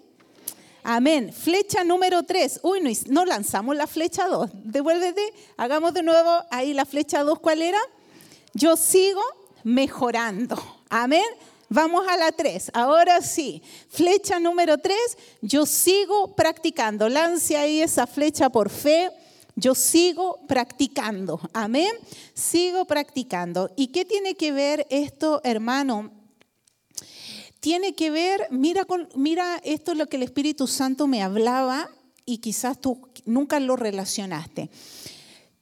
[0.83, 1.33] Amén.
[1.33, 2.59] Flecha número tres.
[2.64, 4.50] Uy, no, lanzamos la flecha dos.
[4.53, 5.22] Devuélvete,
[5.57, 7.38] hagamos de nuevo ahí la flecha dos.
[7.38, 7.79] ¿Cuál era?
[8.55, 9.22] Yo sigo
[9.62, 10.61] mejorando.
[10.88, 11.22] Amén.
[11.72, 12.72] Vamos a la 3.
[12.74, 13.62] Ahora sí.
[13.88, 14.96] Flecha número 3.
[15.40, 17.09] Yo sigo practicando.
[17.09, 19.09] Lance ahí esa flecha por fe.
[19.54, 21.40] Yo sigo practicando.
[21.52, 21.92] Amén.
[22.35, 23.70] Sigo practicando.
[23.76, 26.11] ¿Y qué tiene que ver esto, hermano?
[27.61, 31.88] Tiene que ver, mira, mira, esto es lo que el Espíritu Santo me hablaba
[32.24, 34.70] y quizás tú nunca lo relacionaste.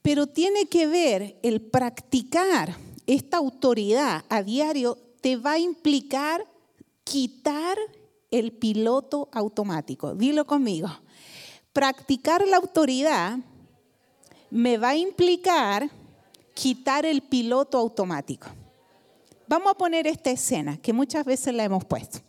[0.01, 6.45] Pero tiene que ver el practicar esta autoridad a diario te va a implicar
[7.03, 7.77] quitar
[8.31, 10.13] el piloto automático.
[10.13, 10.89] Dilo conmigo.
[11.73, 13.37] Practicar la autoridad
[14.51, 15.89] me va a implicar
[16.53, 18.47] quitar el piloto automático.
[19.47, 22.19] Vamos a poner esta escena que muchas veces la hemos puesto.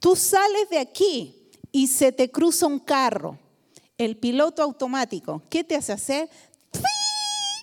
[0.00, 3.38] Tú sales de aquí y se te cruza un carro.
[3.96, 6.28] El piloto automático, ¿qué te hace hacer?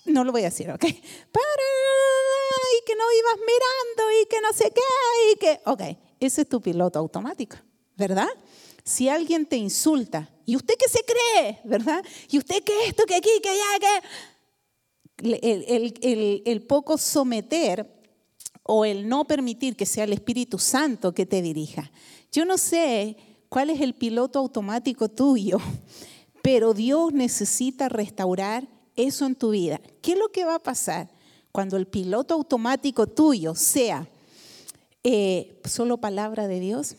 [0.06, 0.80] No lo voy a decir, ¿ok?
[0.80, 1.64] Para
[2.84, 5.60] que no ibas mirando y que no sé qué y que...
[5.66, 5.82] Ok,
[6.20, 7.56] ese es tu piloto automático,
[7.96, 8.28] ¿verdad?
[8.84, 11.60] Si alguien te insulta, ¿y usted qué se cree?
[11.64, 12.04] ¿Verdad?
[12.30, 14.06] ¿Y usted qué esto, que aquí, que allá, que...
[15.16, 17.88] El, el, el, poco someter
[18.64, 21.90] o el no permitir que sea el Espíritu Santo que te dirija.
[22.32, 23.16] Yo no sé
[23.48, 25.58] cuál es el piloto automático tuyo,
[26.42, 28.66] pero Dios necesita restaurar
[28.96, 29.80] eso en tu vida.
[30.02, 31.13] ¿Qué es lo que va a pasar?
[31.54, 34.08] Cuando el piloto automático tuyo sea
[35.04, 36.96] eh, solo palabra de Dios,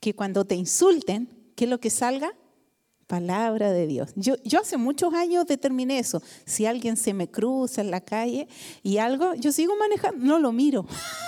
[0.00, 2.32] que cuando te insulten, ¿qué es lo que salga?
[3.08, 4.12] Palabra de Dios.
[4.14, 6.22] Yo, yo hace muchos años determiné eso.
[6.44, 8.46] Si alguien se me cruza en la calle
[8.84, 10.86] y algo, yo sigo manejando, no lo miro.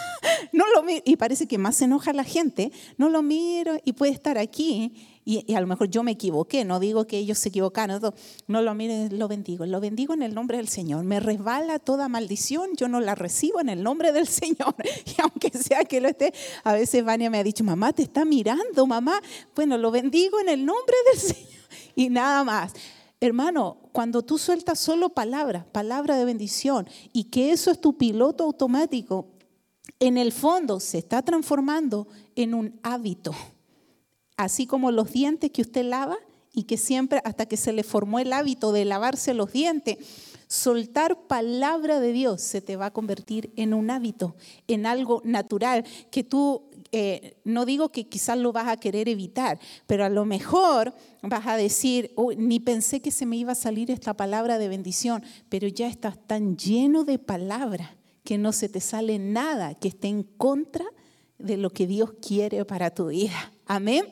[0.53, 1.03] no lo miro.
[1.05, 2.71] Y parece que más se enoja la gente.
[2.97, 6.81] No lo miro y puede estar aquí y, a lo mejor yo me equivoqué, no
[6.81, 8.01] digo que ellos se equivocaron,
[8.47, 11.05] no, lo mire, lo bendigo, lo bendigo en el nombre del Señor.
[11.05, 14.75] Me resbala toda maldición, yo no la recibo en el nombre del Señor.
[15.05, 16.33] Y aunque sea que lo esté,
[16.65, 19.21] a veces Vania me ha dicho, mamá, te está mirando, mamá.
[19.55, 21.63] Bueno, lo bendigo en el nombre del Señor
[21.95, 22.73] y nada más.
[23.21, 28.45] Hermano, cuando tú sueltas solo palabra, palabra de bendición, y que eso es tu piloto
[28.45, 29.27] automático,
[30.01, 33.35] en el fondo se está transformando en un hábito
[34.39, 36.17] así como los dientes que usted lava
[36.55, 39.99] y que siempre, hasta que se le formó el hábito de lavarse los dientes,
[40.47, 44.35] soltar palabra de Dios se te va a convertir en un hábito,
[44.67, 49.59] en algo natural, que tú, eh, no digo que quizás lo vas a querer evitar,
[49.87, 53.91] pero a lo mejor vas a decir, ni pensé que se me iba a salir
[53.91, 58.81] esta palabra de bendición, pero ya estás tan lleno de palabra que no se te
[58.81, 60.85] sale nada que esté en contra
[61.39, 63.53] de lo que Dios quiere para tu vida.
[63.69, 64.09] Amén.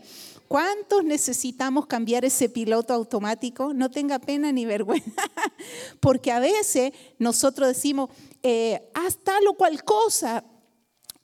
[0.48, 3.72] ¿Cuántos necesitamos cambiar ese piloto automático?
[3.72, 5.22] No tenga pena ni vergüenza,
[6.00, 8.10] porque a veces nosotros decimos,
[8.42, 10.44] eh, haz tal o cual cosa,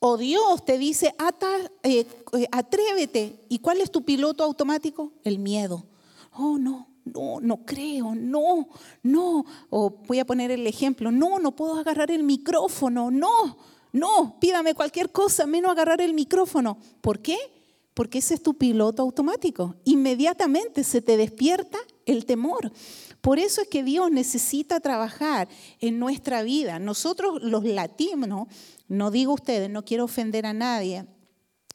[0.00, 1.14] o Dios te dice,
[1.84, 3.44] eh, eh, atrévete.
[3.48, 5.12] ¿Y cuál es tu piloto automático?
[5.22, 5.86] El miedo.
[6.32, 8.70] Oh, no, no, no creo, no,
[9.02, 9.44] no.
[9.70, 13.58] O voy a poner el ejemplo, no, no puedo agarrar el micrófono, no,
[13.92, 16.78] no, pídame cualquier cosa menos agarrar el micrófono.
[17.02, 17.36] ¿Por qué?
[17.94, 19.76] Porque ese es tu piloto automático.
[19.84, 22.72] Inmediatamente se te despierta el temor.
[23.20, 25.48] Por eso es que Dios necesita trabajar
[25.80, 26.78] en nuestra vida.
[26.78, 28.48] Nosotros los latinos,
[28.88, 31.06] no digo ustedes, no quiero ofender a nadie,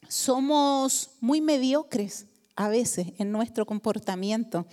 [0.08, 2.26] somos muy mediocres
[2.56, 4.66] a veces en nuestro comportamiento.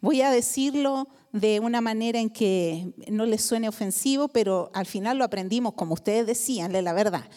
[0.00, 5.18] Voy a decirlo de una manera en que no les suene ofensivo, pero al final
[5.18, 7.28] lo aprendimos, como ustedes decían, la verdad,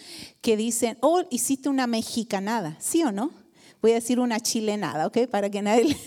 [0.41, 3.31] que dicen, oh, hiciste una mexicanada, ¿sí o no?
[3.81, 5.27] Voy a decir una chilenada, ¿ok?
[5.29, 5.97] Para que nadie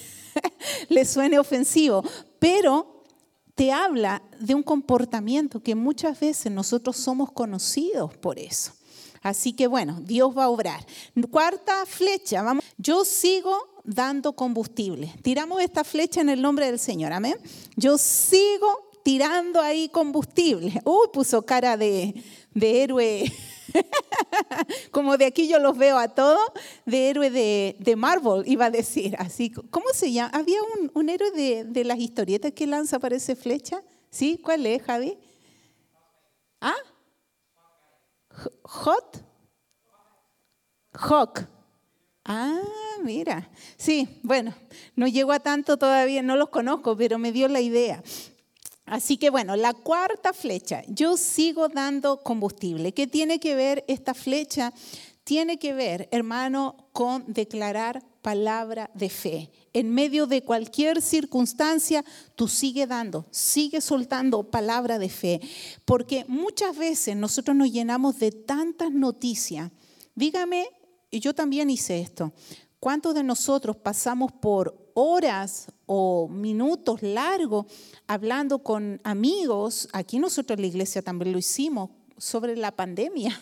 [0.88, 2.04] le, suene ofensivo,
[2.38, 3.04] pero
[3.54, 8.72] te habla de un comportamiento que muchas veces nosotros somos conocidos por eso.
[9.22, 10.85] Así que bueno, Dios va a obrar.
[11.30, 12.64] Cuarta flecha, vamos.
[12.76, 15.12] Yo sigo dando combustible.
[15.22, 17.37] Tiramos esta flecha en el nombre del Señor, amén.
[17.76, 20.80] Yo sigo tirando ahí combustible.
[20.85, 22.14] Uy, puso cara de,
[22.54, 23.32] de héroe
[24.90, 26.40] Como de aquí yo los veo a todos,
[26.87, 29.16] de héroe de, de, Marvel, iba a decir.
[29.18, 30.30] Así, ¿cómo se llama?
[30.35, 30.58] Había
[30.94, 33.82] un, héroe de, de, las historietas que lanza, parece flecha.
[34.11, 34.38] ¿Sí?
[34.42, 35.18] ¿Cuál es, Javi?
[36.61, 36.74] ¿Ah?
[38.62, 39.24] ¿Hot?
[40.94, 41.48] Hawk.
[42.24, 42.61] Ah,
[43.02, 43.50] mira.
[43.76, 44.54] Sí, bueno,
[44.94, 48.02] no llego a tanto todavía, no los conozco, pero me dio la idea.
[48.85, 52.92] Así que bueno, la cuarta flecha, yo sigo dando combustible.
[52.92, 54.73] ¿Qué tiene que ver esta flecha?
[55.25, 59.51] Tiene que ver, hermano, con declarar palabra de fe.
[59.73, 65.40] En medio de cualquier circunstancia, tú sigue dando, sigue soltando palabra de fe.
[65.85, 69.71] Porque muchas veces nosotros nos llenamos de tantas noticias.
[70.14, 70.68] Dígame,
[71.11, 72.33] y yo también hice esto,
[72.81, 77.66] ¿cuántos de nosotros pasamos por horas o minutos largos
[78.07, 83.40] hablando con amigos, aquí nosotros en la iglesia también lo hicimos, sobre la pandemia.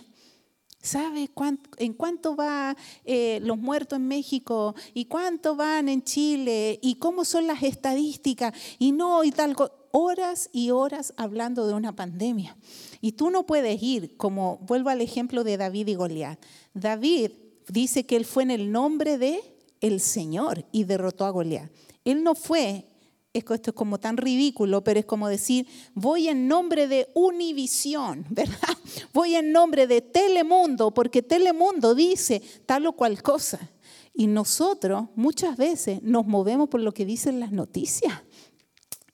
[0.82, 1.28] ¿Sabe
[1.76, 4.74] en cuánto van eh, los muertos en México?
[4.94, 6.78] ¿Y cuánto van en Chile?
[6.80, 8.54] ¿Y cómo son las estadísticas?
[8.78, 9.54] Y no, y tal.
[9.92, 12.56] Horas y horas hablando de una pandemia.
[13.02, 16.40] Y tú no puedes ir, como vuelvo al ejemplo de David y Goliat.
[16.72, 17.32] David
[17.68, 19.42] dice que él fue en el nombre de
[19.80, 21.70] el Señor y derrotó a Goliat.
[22.04, 22.86] Él no fue,
[23.32, 28.76] esto es como tan ridículo, pero es como decir, voy en nombre de Univisión, ¿verdad?
[29.12, 33.70] Voy en nombre de Telemundo, porque Telemundo dice tal o cual cosa.
[34.12, 38.12] Y nosotros muchas veces nos movemos por lo que dicen las noticias.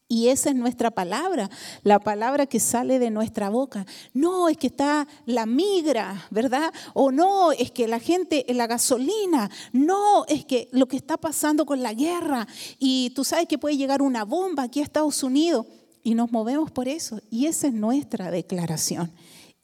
[0.09, 1.51] Y esa es nuestra palabra,
[1.83, 3.85] la palabra que sale de nuestra boca.
[4.15, 6.73] No, es que está la migra, ¿verdad?
[6.95, 9.51] O no, es que la gente, la gasolina.
[9.73, 12.47] No, es que lo que está pasando con la guerra.
[12.79, 15.67] Y tú sabes que puede llegar una bomba aquí a Estados Unidos.
[16.05, 17.21] Y nos movemos por eso.
[17.29, 19.13] Y esa es nuestra declaración.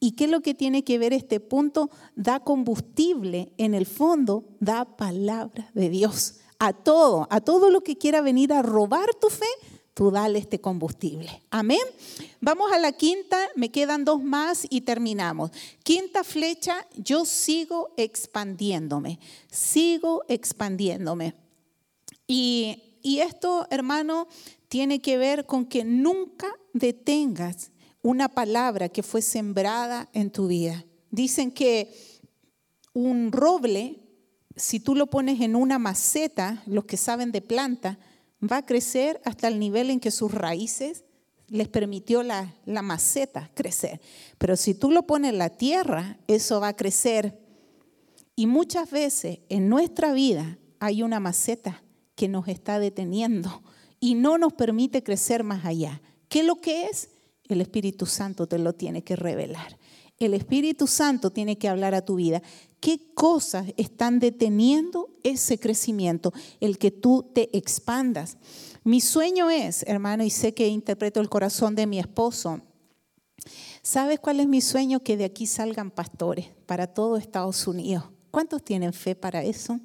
[0.01, 1.89] ¿Y qué es lo que tiene que ver este punto?
[2.17, 6.41] Da combustible, en el fondo, da palabra de Dios.
[6.59, 9.45] A todo, a todo lo que quiera venir a robar tu fe,
[9.93, 11.41] tú dale este combustible.
[11.49, 11.83] Amén.
[12.41, 15.51] Vamos a la quinta, me quedan dos más y terminamos.
[15.83, 19.19] Quinta flecha, yo sigo expandiéndome,
[19.49, 21.35] sigo expandiéndome.
[22.27, 24.27] Y y esto, hermano,
[24.69, 27.69] tiene que ver con que nunca detengas
[28.01, 30.85] una palabra que fue sembrada en tu vida.
[31.11, 31.93] Dicen que
[32.93, 33.99] un roble,
[34.55, 37.99] si tú lo pones en una maceta, los que saben de planta,
[38.51, 41.03] va a crecer hasta el nivel en que sus raíces
[41.47, 44.01] les permitió la, la maceta crecer.
[44.37, 47.39] Pero si tú lo pones en la tierra, eso va a crecer.
[48.35, 51.83] Y muchas veces en nuestra vida hay una maceta
[52.15, 53.63] que nos está deteniendo
[53.99, 56.01] y no nos permite crecer más allá.
[56.27, 57.09] ¿Qué es lo que es?
[57.47, 59.77] El Espíritu Santo te lo tiene que revelar.
[60.19, 62.41] El Espíritu Santo tiene que hablar a tu vida.
[62.79, 66.33] ¿Qué cosas están deteniendo ese crecimiento?
[66.59, 68.37] El que tú te expandas.
[68.83, 72.61] Mi sueño es, hermano, y sé que interpreto el corazón de mi esposo.
[73.81, 75.01] ¿Sabes cuál es mi sueño?
[75.01, 78.05] Que de aquí salgan pastores para todo Estados Unidos.
[78.31, 79.79] ¿Cuántos tienen fe para eso?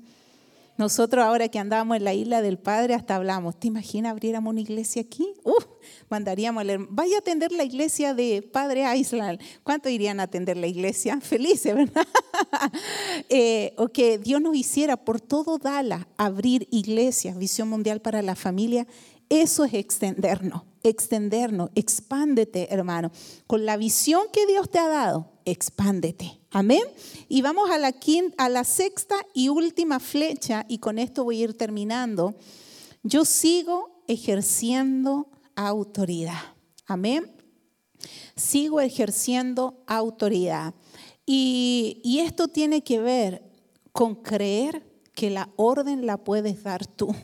[0.78, 4.60] Nosotros ahora que andamos en la isla del Padre hasta hablamos, ¿te imaginas abriéramos una
[4.60, 5.34] iglesia aquí?
[5.42, 5.52] Uh,
[6.08, 9.40] mandaríamos a leer, vaya a atender la iglesia de Padre Island.
[9.64, 11.20] ¿Cuántos irían a atender la iglesia?
[11.22, 12.06] Felices, ¿verdad?
[13.28, 18.36] eh, o que Dios nos hiciera por todo Dala abrir iglesias, visión mundial para la
[18.36, 18.86] familia.
[19.28, 23.10] Eso es extendernos, extendernos, expándete, hermano.
[23.48, 26.40] Con la visión que Dios te ha dado, expándete.
[26.50, 26.82] Amén.
[27.28, 31.40] Y vamos a la, quinta, a la sexta y última flecha, y con esto voy
[31.40, 32.34] a ir terminando.
[33.02, 36.54] Yo sigo ejerciendo autoridad.
[36.86, 37.30] Amén.
[38.36, 40.74] Sigo ejerciendo autoridad.
[41.26, 43.42] Y, y esto tiene que ver
[43.92, 47.14] con creer que la orden la puedes dar tú.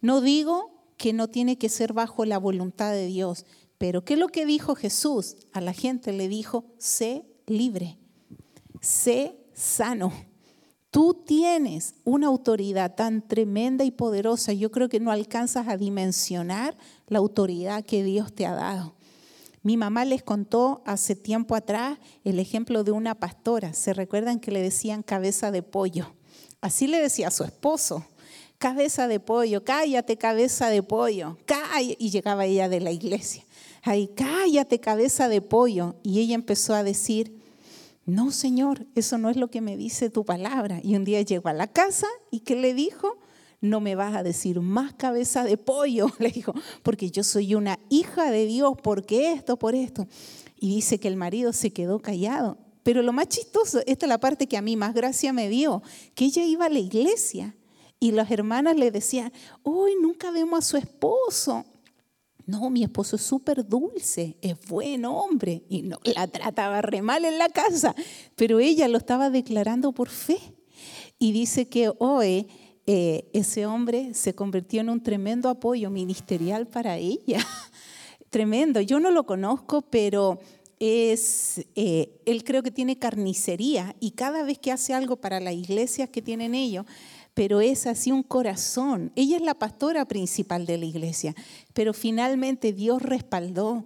[0.00, 3.46] No digo que no tiene que ser bajo la voluntad de Dios,
[3.78, 5.36] pero ¿qué es lo que dijo Jesús?
[5.52, 7.98] A la gente le dijo, sé libre
[8.80, 10.12] sé sano.
[10.90, 16.76] Tú tienes una autoridad tan tremenda y poderosa, yo creo que no alcanzas a dimensionar
[17.08, 18.94] la autoridad que Dios te ha dado.
[19.62, 23.74] Mi mamá les contó hace tiempo atrás el ejemplo de una pastora.
[23.74, 26.14] ¿Se recuerdan que le decían cabeza de pollo?
[26.60, 28.06] Así le decía a su esposo,
[28.56, 31.96] cabeza de pollo, cállate cabeza de pollo, cállate.
[31.98, 33.44] Y llegaba ella de la iglesia,
[33.82, 35.96] ay, cállate cabeza de pollo.
[36.02, 37.37] Y ella empezó a decir,
[38.08, 40.80] no, Señor, eso no es lo que me dice tu palabra.
[40.82, 43.18] Y un día llegó a la casa y ¿qué le dijo?
[43.60, 47.78] No me vas a decir más cabeza de pollo, le dijo, porque yo soy una
[47.90, 50.06] hija de Dios, porque esto, por esto.
[50.58, 52.56] Y dice que el marido se quedó callado.
[52.82, 55.82] Pero lo más chistoso, esta es la parte que a mí más gracia me dio,
[56.14, 57.56] que ella iba a la iglesia
[58.00, 61.66] y las hermanas le decían, hoy nunca vemos a su esposo.
[62.48, 67.26] No, mi esposo es súper dulce, es buen hombre y no la trataba re mal
[67.26, 67.94] en la casa,
[68.36, 70.38] pero ella lo estaba declarando por fe.
[71.18, 72.48] Y dice que hoy
[72.86, 77.38] eh, ese hombre se convirtió en un tremendo apoyo ministerial para ella.
[78.30, 78.80] tremendo.
[78.80, 80.40] Yo no lo conozco, pero
[80.80, 85.54] es, eh, él creo que tiene carnicería y cada vez que hace algo para las
[85.54, 86.86] iglesias que tienen ellos,
[87.34, 89.12] pero es así un corazón.
[89.14, 91.34] Ella es la pastora principal de la iglesia,
[91.72, 93.84] pero finalmente Dios respaldó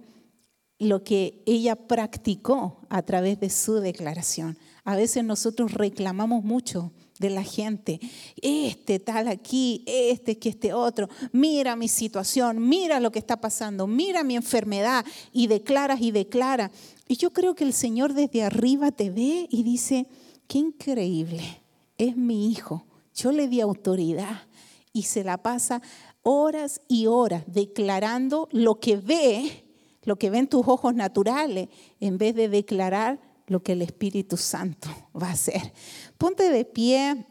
[0.79, 4.57] lo que ella practicó a través de su declaración.
[4.83, 6.91] A veces nosotros reclamamos mucho
[7.23, 8.01] de la gente,
[8.41, 13.87] este tal aquí, este que este otro, mira mi situación, mira lo que está pasando,
[13.87, 15.05] mira mi enfermedad.
[15.31, 16.69] Y declaras y declara.
[17.07, 20.05] Y yo creo que el Señor desde arriba te ve y dice,
[20.47, 21.61] qué increíble,
[21.97, 22.85] es mi hijo.
[23.15, 24.43] Yo le di autoridad
[24.91, 25.81] y se la pasa
[26.23, 29.63] horas y horas declarando lo que ve,
[30.03, 31.69] lo que ven tus ojos naturales,
[32.01, 34.89] en vez de declarar lo que el Espíritu Santo
[35.21, 35.73] va a hacer.
[36.17, 37.25] Ponte de pie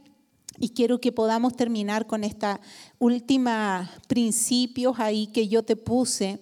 [0.59, 2.61] y quiero que podamos terminar con esta
[2.99, 6.41] última principios ahí que yo te puse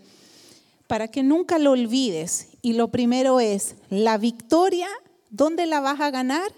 [0.86, 2.48] para que nunca lo olvides.
[2.62, 4.88] Y lo primero es, la victoria,
[5.30, 6.52] ¿dónde la vas a ganar?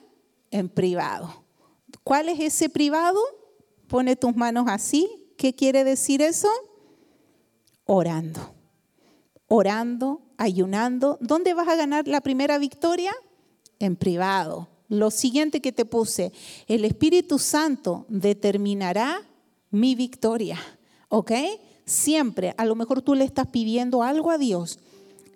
[0.50, 1.44] En privado.
[2.02, 3.20] ¿Cuál es ese privado?
[3.88, 5.06] Pone tus manos así.
[5.36, 6.48] ¿Qué quiere decir eso?
[7.84, 8.54] Orando.
[9.48, 11.18] Orando, ayunando.
[11.20, 13.12] ¿Dónde vas a ganar la primera victoria?
[13.78, 14.68] En privado.
[14.88, 16.32] Lo siguiente que te puse,
[16.66, 19.22] el Espíritu Santo determinará
[19.70, 20.58] mi victoria.
[21.08, 21.32] ¿Ok?
[21.84, 24.78] Siempre, a lo mejor tú le estás pidiendo algo a Dios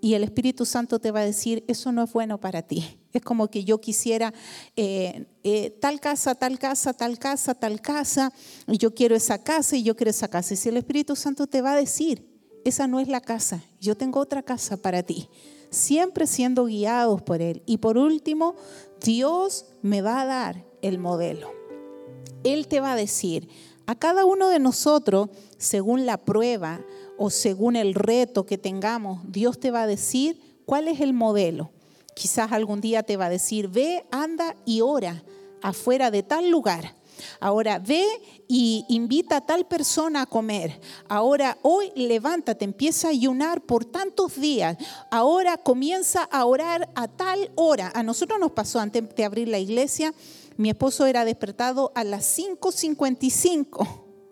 [0.00, 2.98] y el Espíritu Santo te va a decir, eso no es bueno para ti.
[3.12, 4.32] Es como que yo quisiera
[4.76, 8.32] eh, eh, tal casa, tal casa, tal casa, tal casa,
[8.68, 10.54] y yo quiero esa casa y yo quiero esa casa.
[10.54, 12.35] Y si el Espíritu Santo te va a decir,
[12.68, 15.28] esa no es la casa, yo tengo otra casa para ti.
[15.70, 17.62] Siempre siendo guiados por Él.
[17.66, 18.54] Y por último,
[19.00, 21.50] Dios me va a dar el modelo.
[22.44, 23.48] Él te va a decir,
[23.88, 26.84] A cada uno de nosotros, según la prueba
[27.16, 31.70] o según el reto que tengamos, Dios te va a decir cuál es el modelo.
[32.16, 35.22] Quizás algún día te va a decir, ve, anda y ora
[35.62, 36.96] afuera de tal lugar.
[37.40, 38.04] Ahora ve
[38.48, 40.80] y invita a tal persona a comer.
[41.08, 44.76] Ahora hoy levántate, empieza a ayunar por tantos días.
[45.10, 47.92] Ahora comienza a orar a tal hora.
[47.94, 50.14] A nosotros nos pasó antes de abrir la iglesia,
[50.56, 53.86] mi esposo era despertado a las 5.55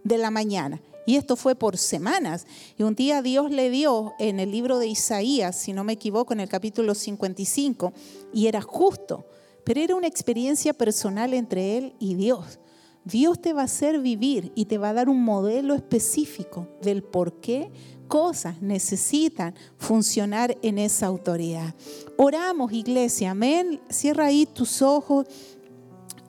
[0.05, 0.81] de la mañana.
[1.07, 2.47] Y esto fue por semanas.
[2.79, 6.33] Y un día Dios le dio en el libro de Isaías, si no me equivoco,
[6.33, 7.93] en el capítulo 55,
[8.33, 9.27] y era justo,
[9.65, 12.59] pero era una experiencia personal entre él y Dios.
[13.05, 17.03] Dios te va a hacer vivir y te va a dar un modelo específico del
[17.03, 17.71] por qué
[18.09, 21.75] cosas necesitan funcionar en esa autoridad.
[22.17, 23.81] Oramos, iglesia, amén.
[23.91, 25.27] Cierra ahí tus ojos.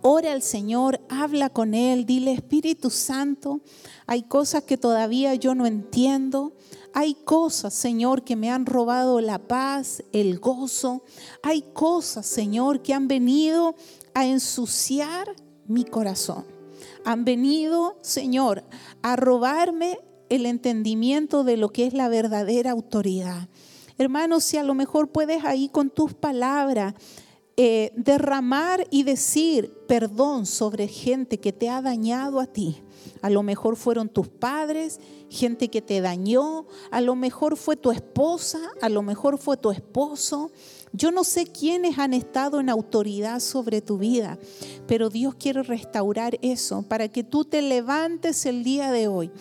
[0.01, 3.61] Ora al Señor, habla con Él, dile Espíritu Santo,
[4.05, 6.53] hay cosas que todavía yo no entiendo,
[6.93, 11.03] hay cosas, Señor, que me han robado la paz, el gozo,
[11.41, 13.73] hay cosas, Señor, que han venido
[14.13, 16.54] a ensuciar mi corazón
[17.05, 18.63] han venido, Señor,
[19.01, 19.99] a robarme
[20.29, 23.47] el entendimiento de lo que es la verdadera autoridad.
[23.97, 26.95] Hermanos, si a lo mejor puedes ahí con tus palabras
[27.57, 32.83] eh, derramar y decir perdón sobre gente que te ha dañado a ti.
[33.21, 34.99] A lo mejor fueron tus padres,
[35.29, 39.71] gente que te dañó, a lo mejor fue tu esposa, a lo mejor fue tu
[39.71, 40.51] esposo,
[40.95, 44.37] yo no sé quiénes han estado en autoridad sobre tu vida,
[44.87, 49.31] pero Dios quiere restaurar eso para que tú te levantes el día de hoy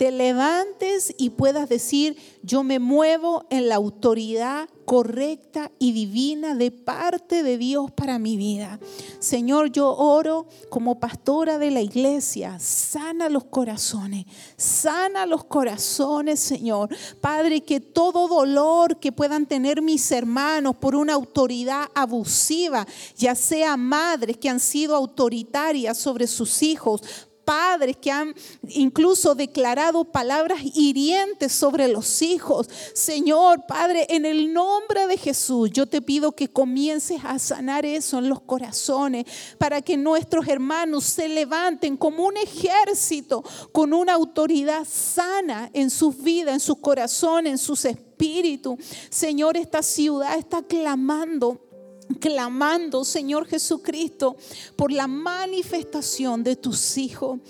[0.00, 6.70] te levantes y puedas decir, yo me muevo en la autoridad correcta y divina de
[6.70, 8.80] parte de Dios para mi vida.
[9.18, 14.24] Señor, yo oro como pastora de la iglesia, sana los corazones,
[14.56, 16.88] sana los corazones, Señor.
[17.20, 22.86] Padre, que todo dolor que puedan tener mis hermanos por una autoridad abusiva,
[23.18, 27.02] ya sea madres que han sido autoritarias sobre sus hijos,
[27.50, 28.32] padres que han
[28.68, 32.68] incluso declarado palabras hirientes sobre los hijos.
[32.94, 38.18] Señor, Padre, en el nombre de Jesús, yo te pido que comiences a sanar eso
[38.18, 39.24] en los corazones
[39.58, 43.42] para que nuestros hermanos se levanten como un ejército
[43.72, 48.78] con una autoridad sana en sus vidas, en sus corazones, en sus espíritus.
[49.10, 51.69] Señor, esta ciudad está clamando
[52.18, 54.36] clamando, Señor Jesucristo,
[54.76, 57.40] por la manifestación de tus hijos.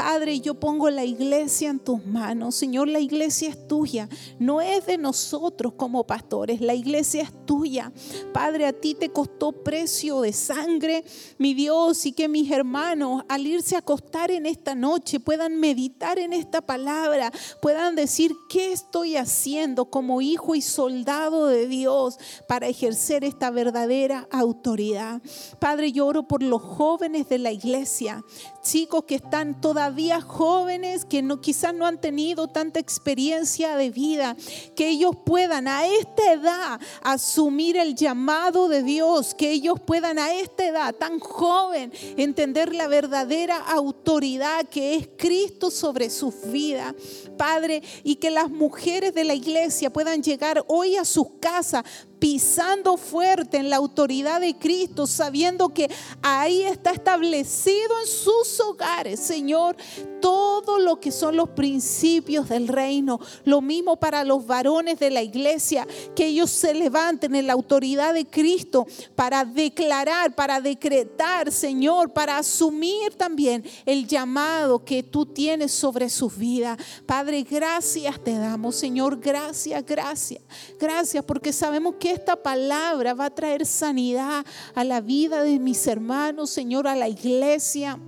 [0.00, 2.54] Padre, yo pongo la iglesia en tus manos.
[2.54, 4.08] Señor, la iglesia es tuya.
[4.38, 6.62] No es de nosotros como pastores.
[6.62, 7.92] La iglesia es tuya.
[8.32, 11.04] Padre, a ti te costó precio de sangre,
[11.36, 16.18] mi Dios, y que mis hermanos al irse a acostar en esta noche puedan meditar
[16.18, 17.30] en esta palabra,
[17.60, 24.26] puedan decir, ¿qué estoy haciendo como hijo y soldado de Dios para ejercer esta verdadera
[24.30, 25.20] autoridad?
[25.58, 28.24] Padre, yo oro por los jóvenes de la iglesia,
[28.62, 33.90] chicos que están todavía todavía jóvenes que no, quizás no han tenido tanta experiencia de
[33.90, 34.36] vida,
[34.76, 40.32] que ellos puedan a esta edad asumir el llamado de Dios, que ellos puedan a
[40.32, 46.94] esta edad tan joven entender la verdadera autoridad que es Cristo sobre sus vidas,
[47.36, 51.82] Padre, y que las mujeres de la iglesia puedan llegar hoy a sus casas
[52.20, 55.90] pisando fuerte en la autoridad de Cristo, sabiendo que
[56.22, 59.76] ahí está establecido en sus hogares, Señor,
[60.20, 63.18] todo lo que son los principios del reino.
[63.44, 68.12] Lo mismo para los varones de la iglesia, que ellos se levanten en la autoridad
[68.12, 75.72] de Cristo para declarar, para decretar, Señor, para asumir también el llamado que tú tienes
[75.72, 76.78] sobre sus vidas.
[77.06, 80.42] Padre, gracias te damos, Señor, gracias, gracias,
[80.78, 84.44] gracias, porque sabemos esta palabra va a traer sanidad
[84.74, 87.98] a la vida de mis hermanos, Señor, a la iglesia.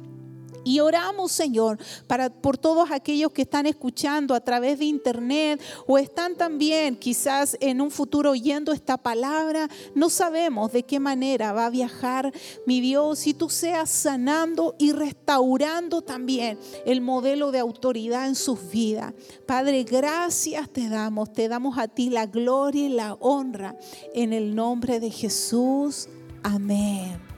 [0.64, 5.98] Y oramos, Señor, para por todos aquellos que están escuchando a través de internet o
[5.98, 9.68] están también quizás en un futuro oyendo esta palabra.
[9.94, 12.32] No sabemos de qué manera va a viajar
[12.66, 18.70] mi Dios y tú seas sanando y restaurando también el modelo de autoridad en sus
[18.70, 19.14] vidas.
[19.46, 23.76] Padre, gracias te damos, te damos a ti la gloria y la honra
[24.14, 26.08] en el nombre de Jesús.
[26.42, 27.31] Amén.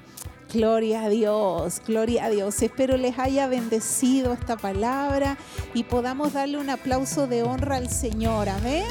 [0.54, 2.62] Gloria a Dios, gloria a Dios.
[2.62, 5.36] Espero les haya bendecido esta palabra
[5.74, 8.48] y podamos darle un aplauso de honra al Señor.
[8.48, 8.84] Amén.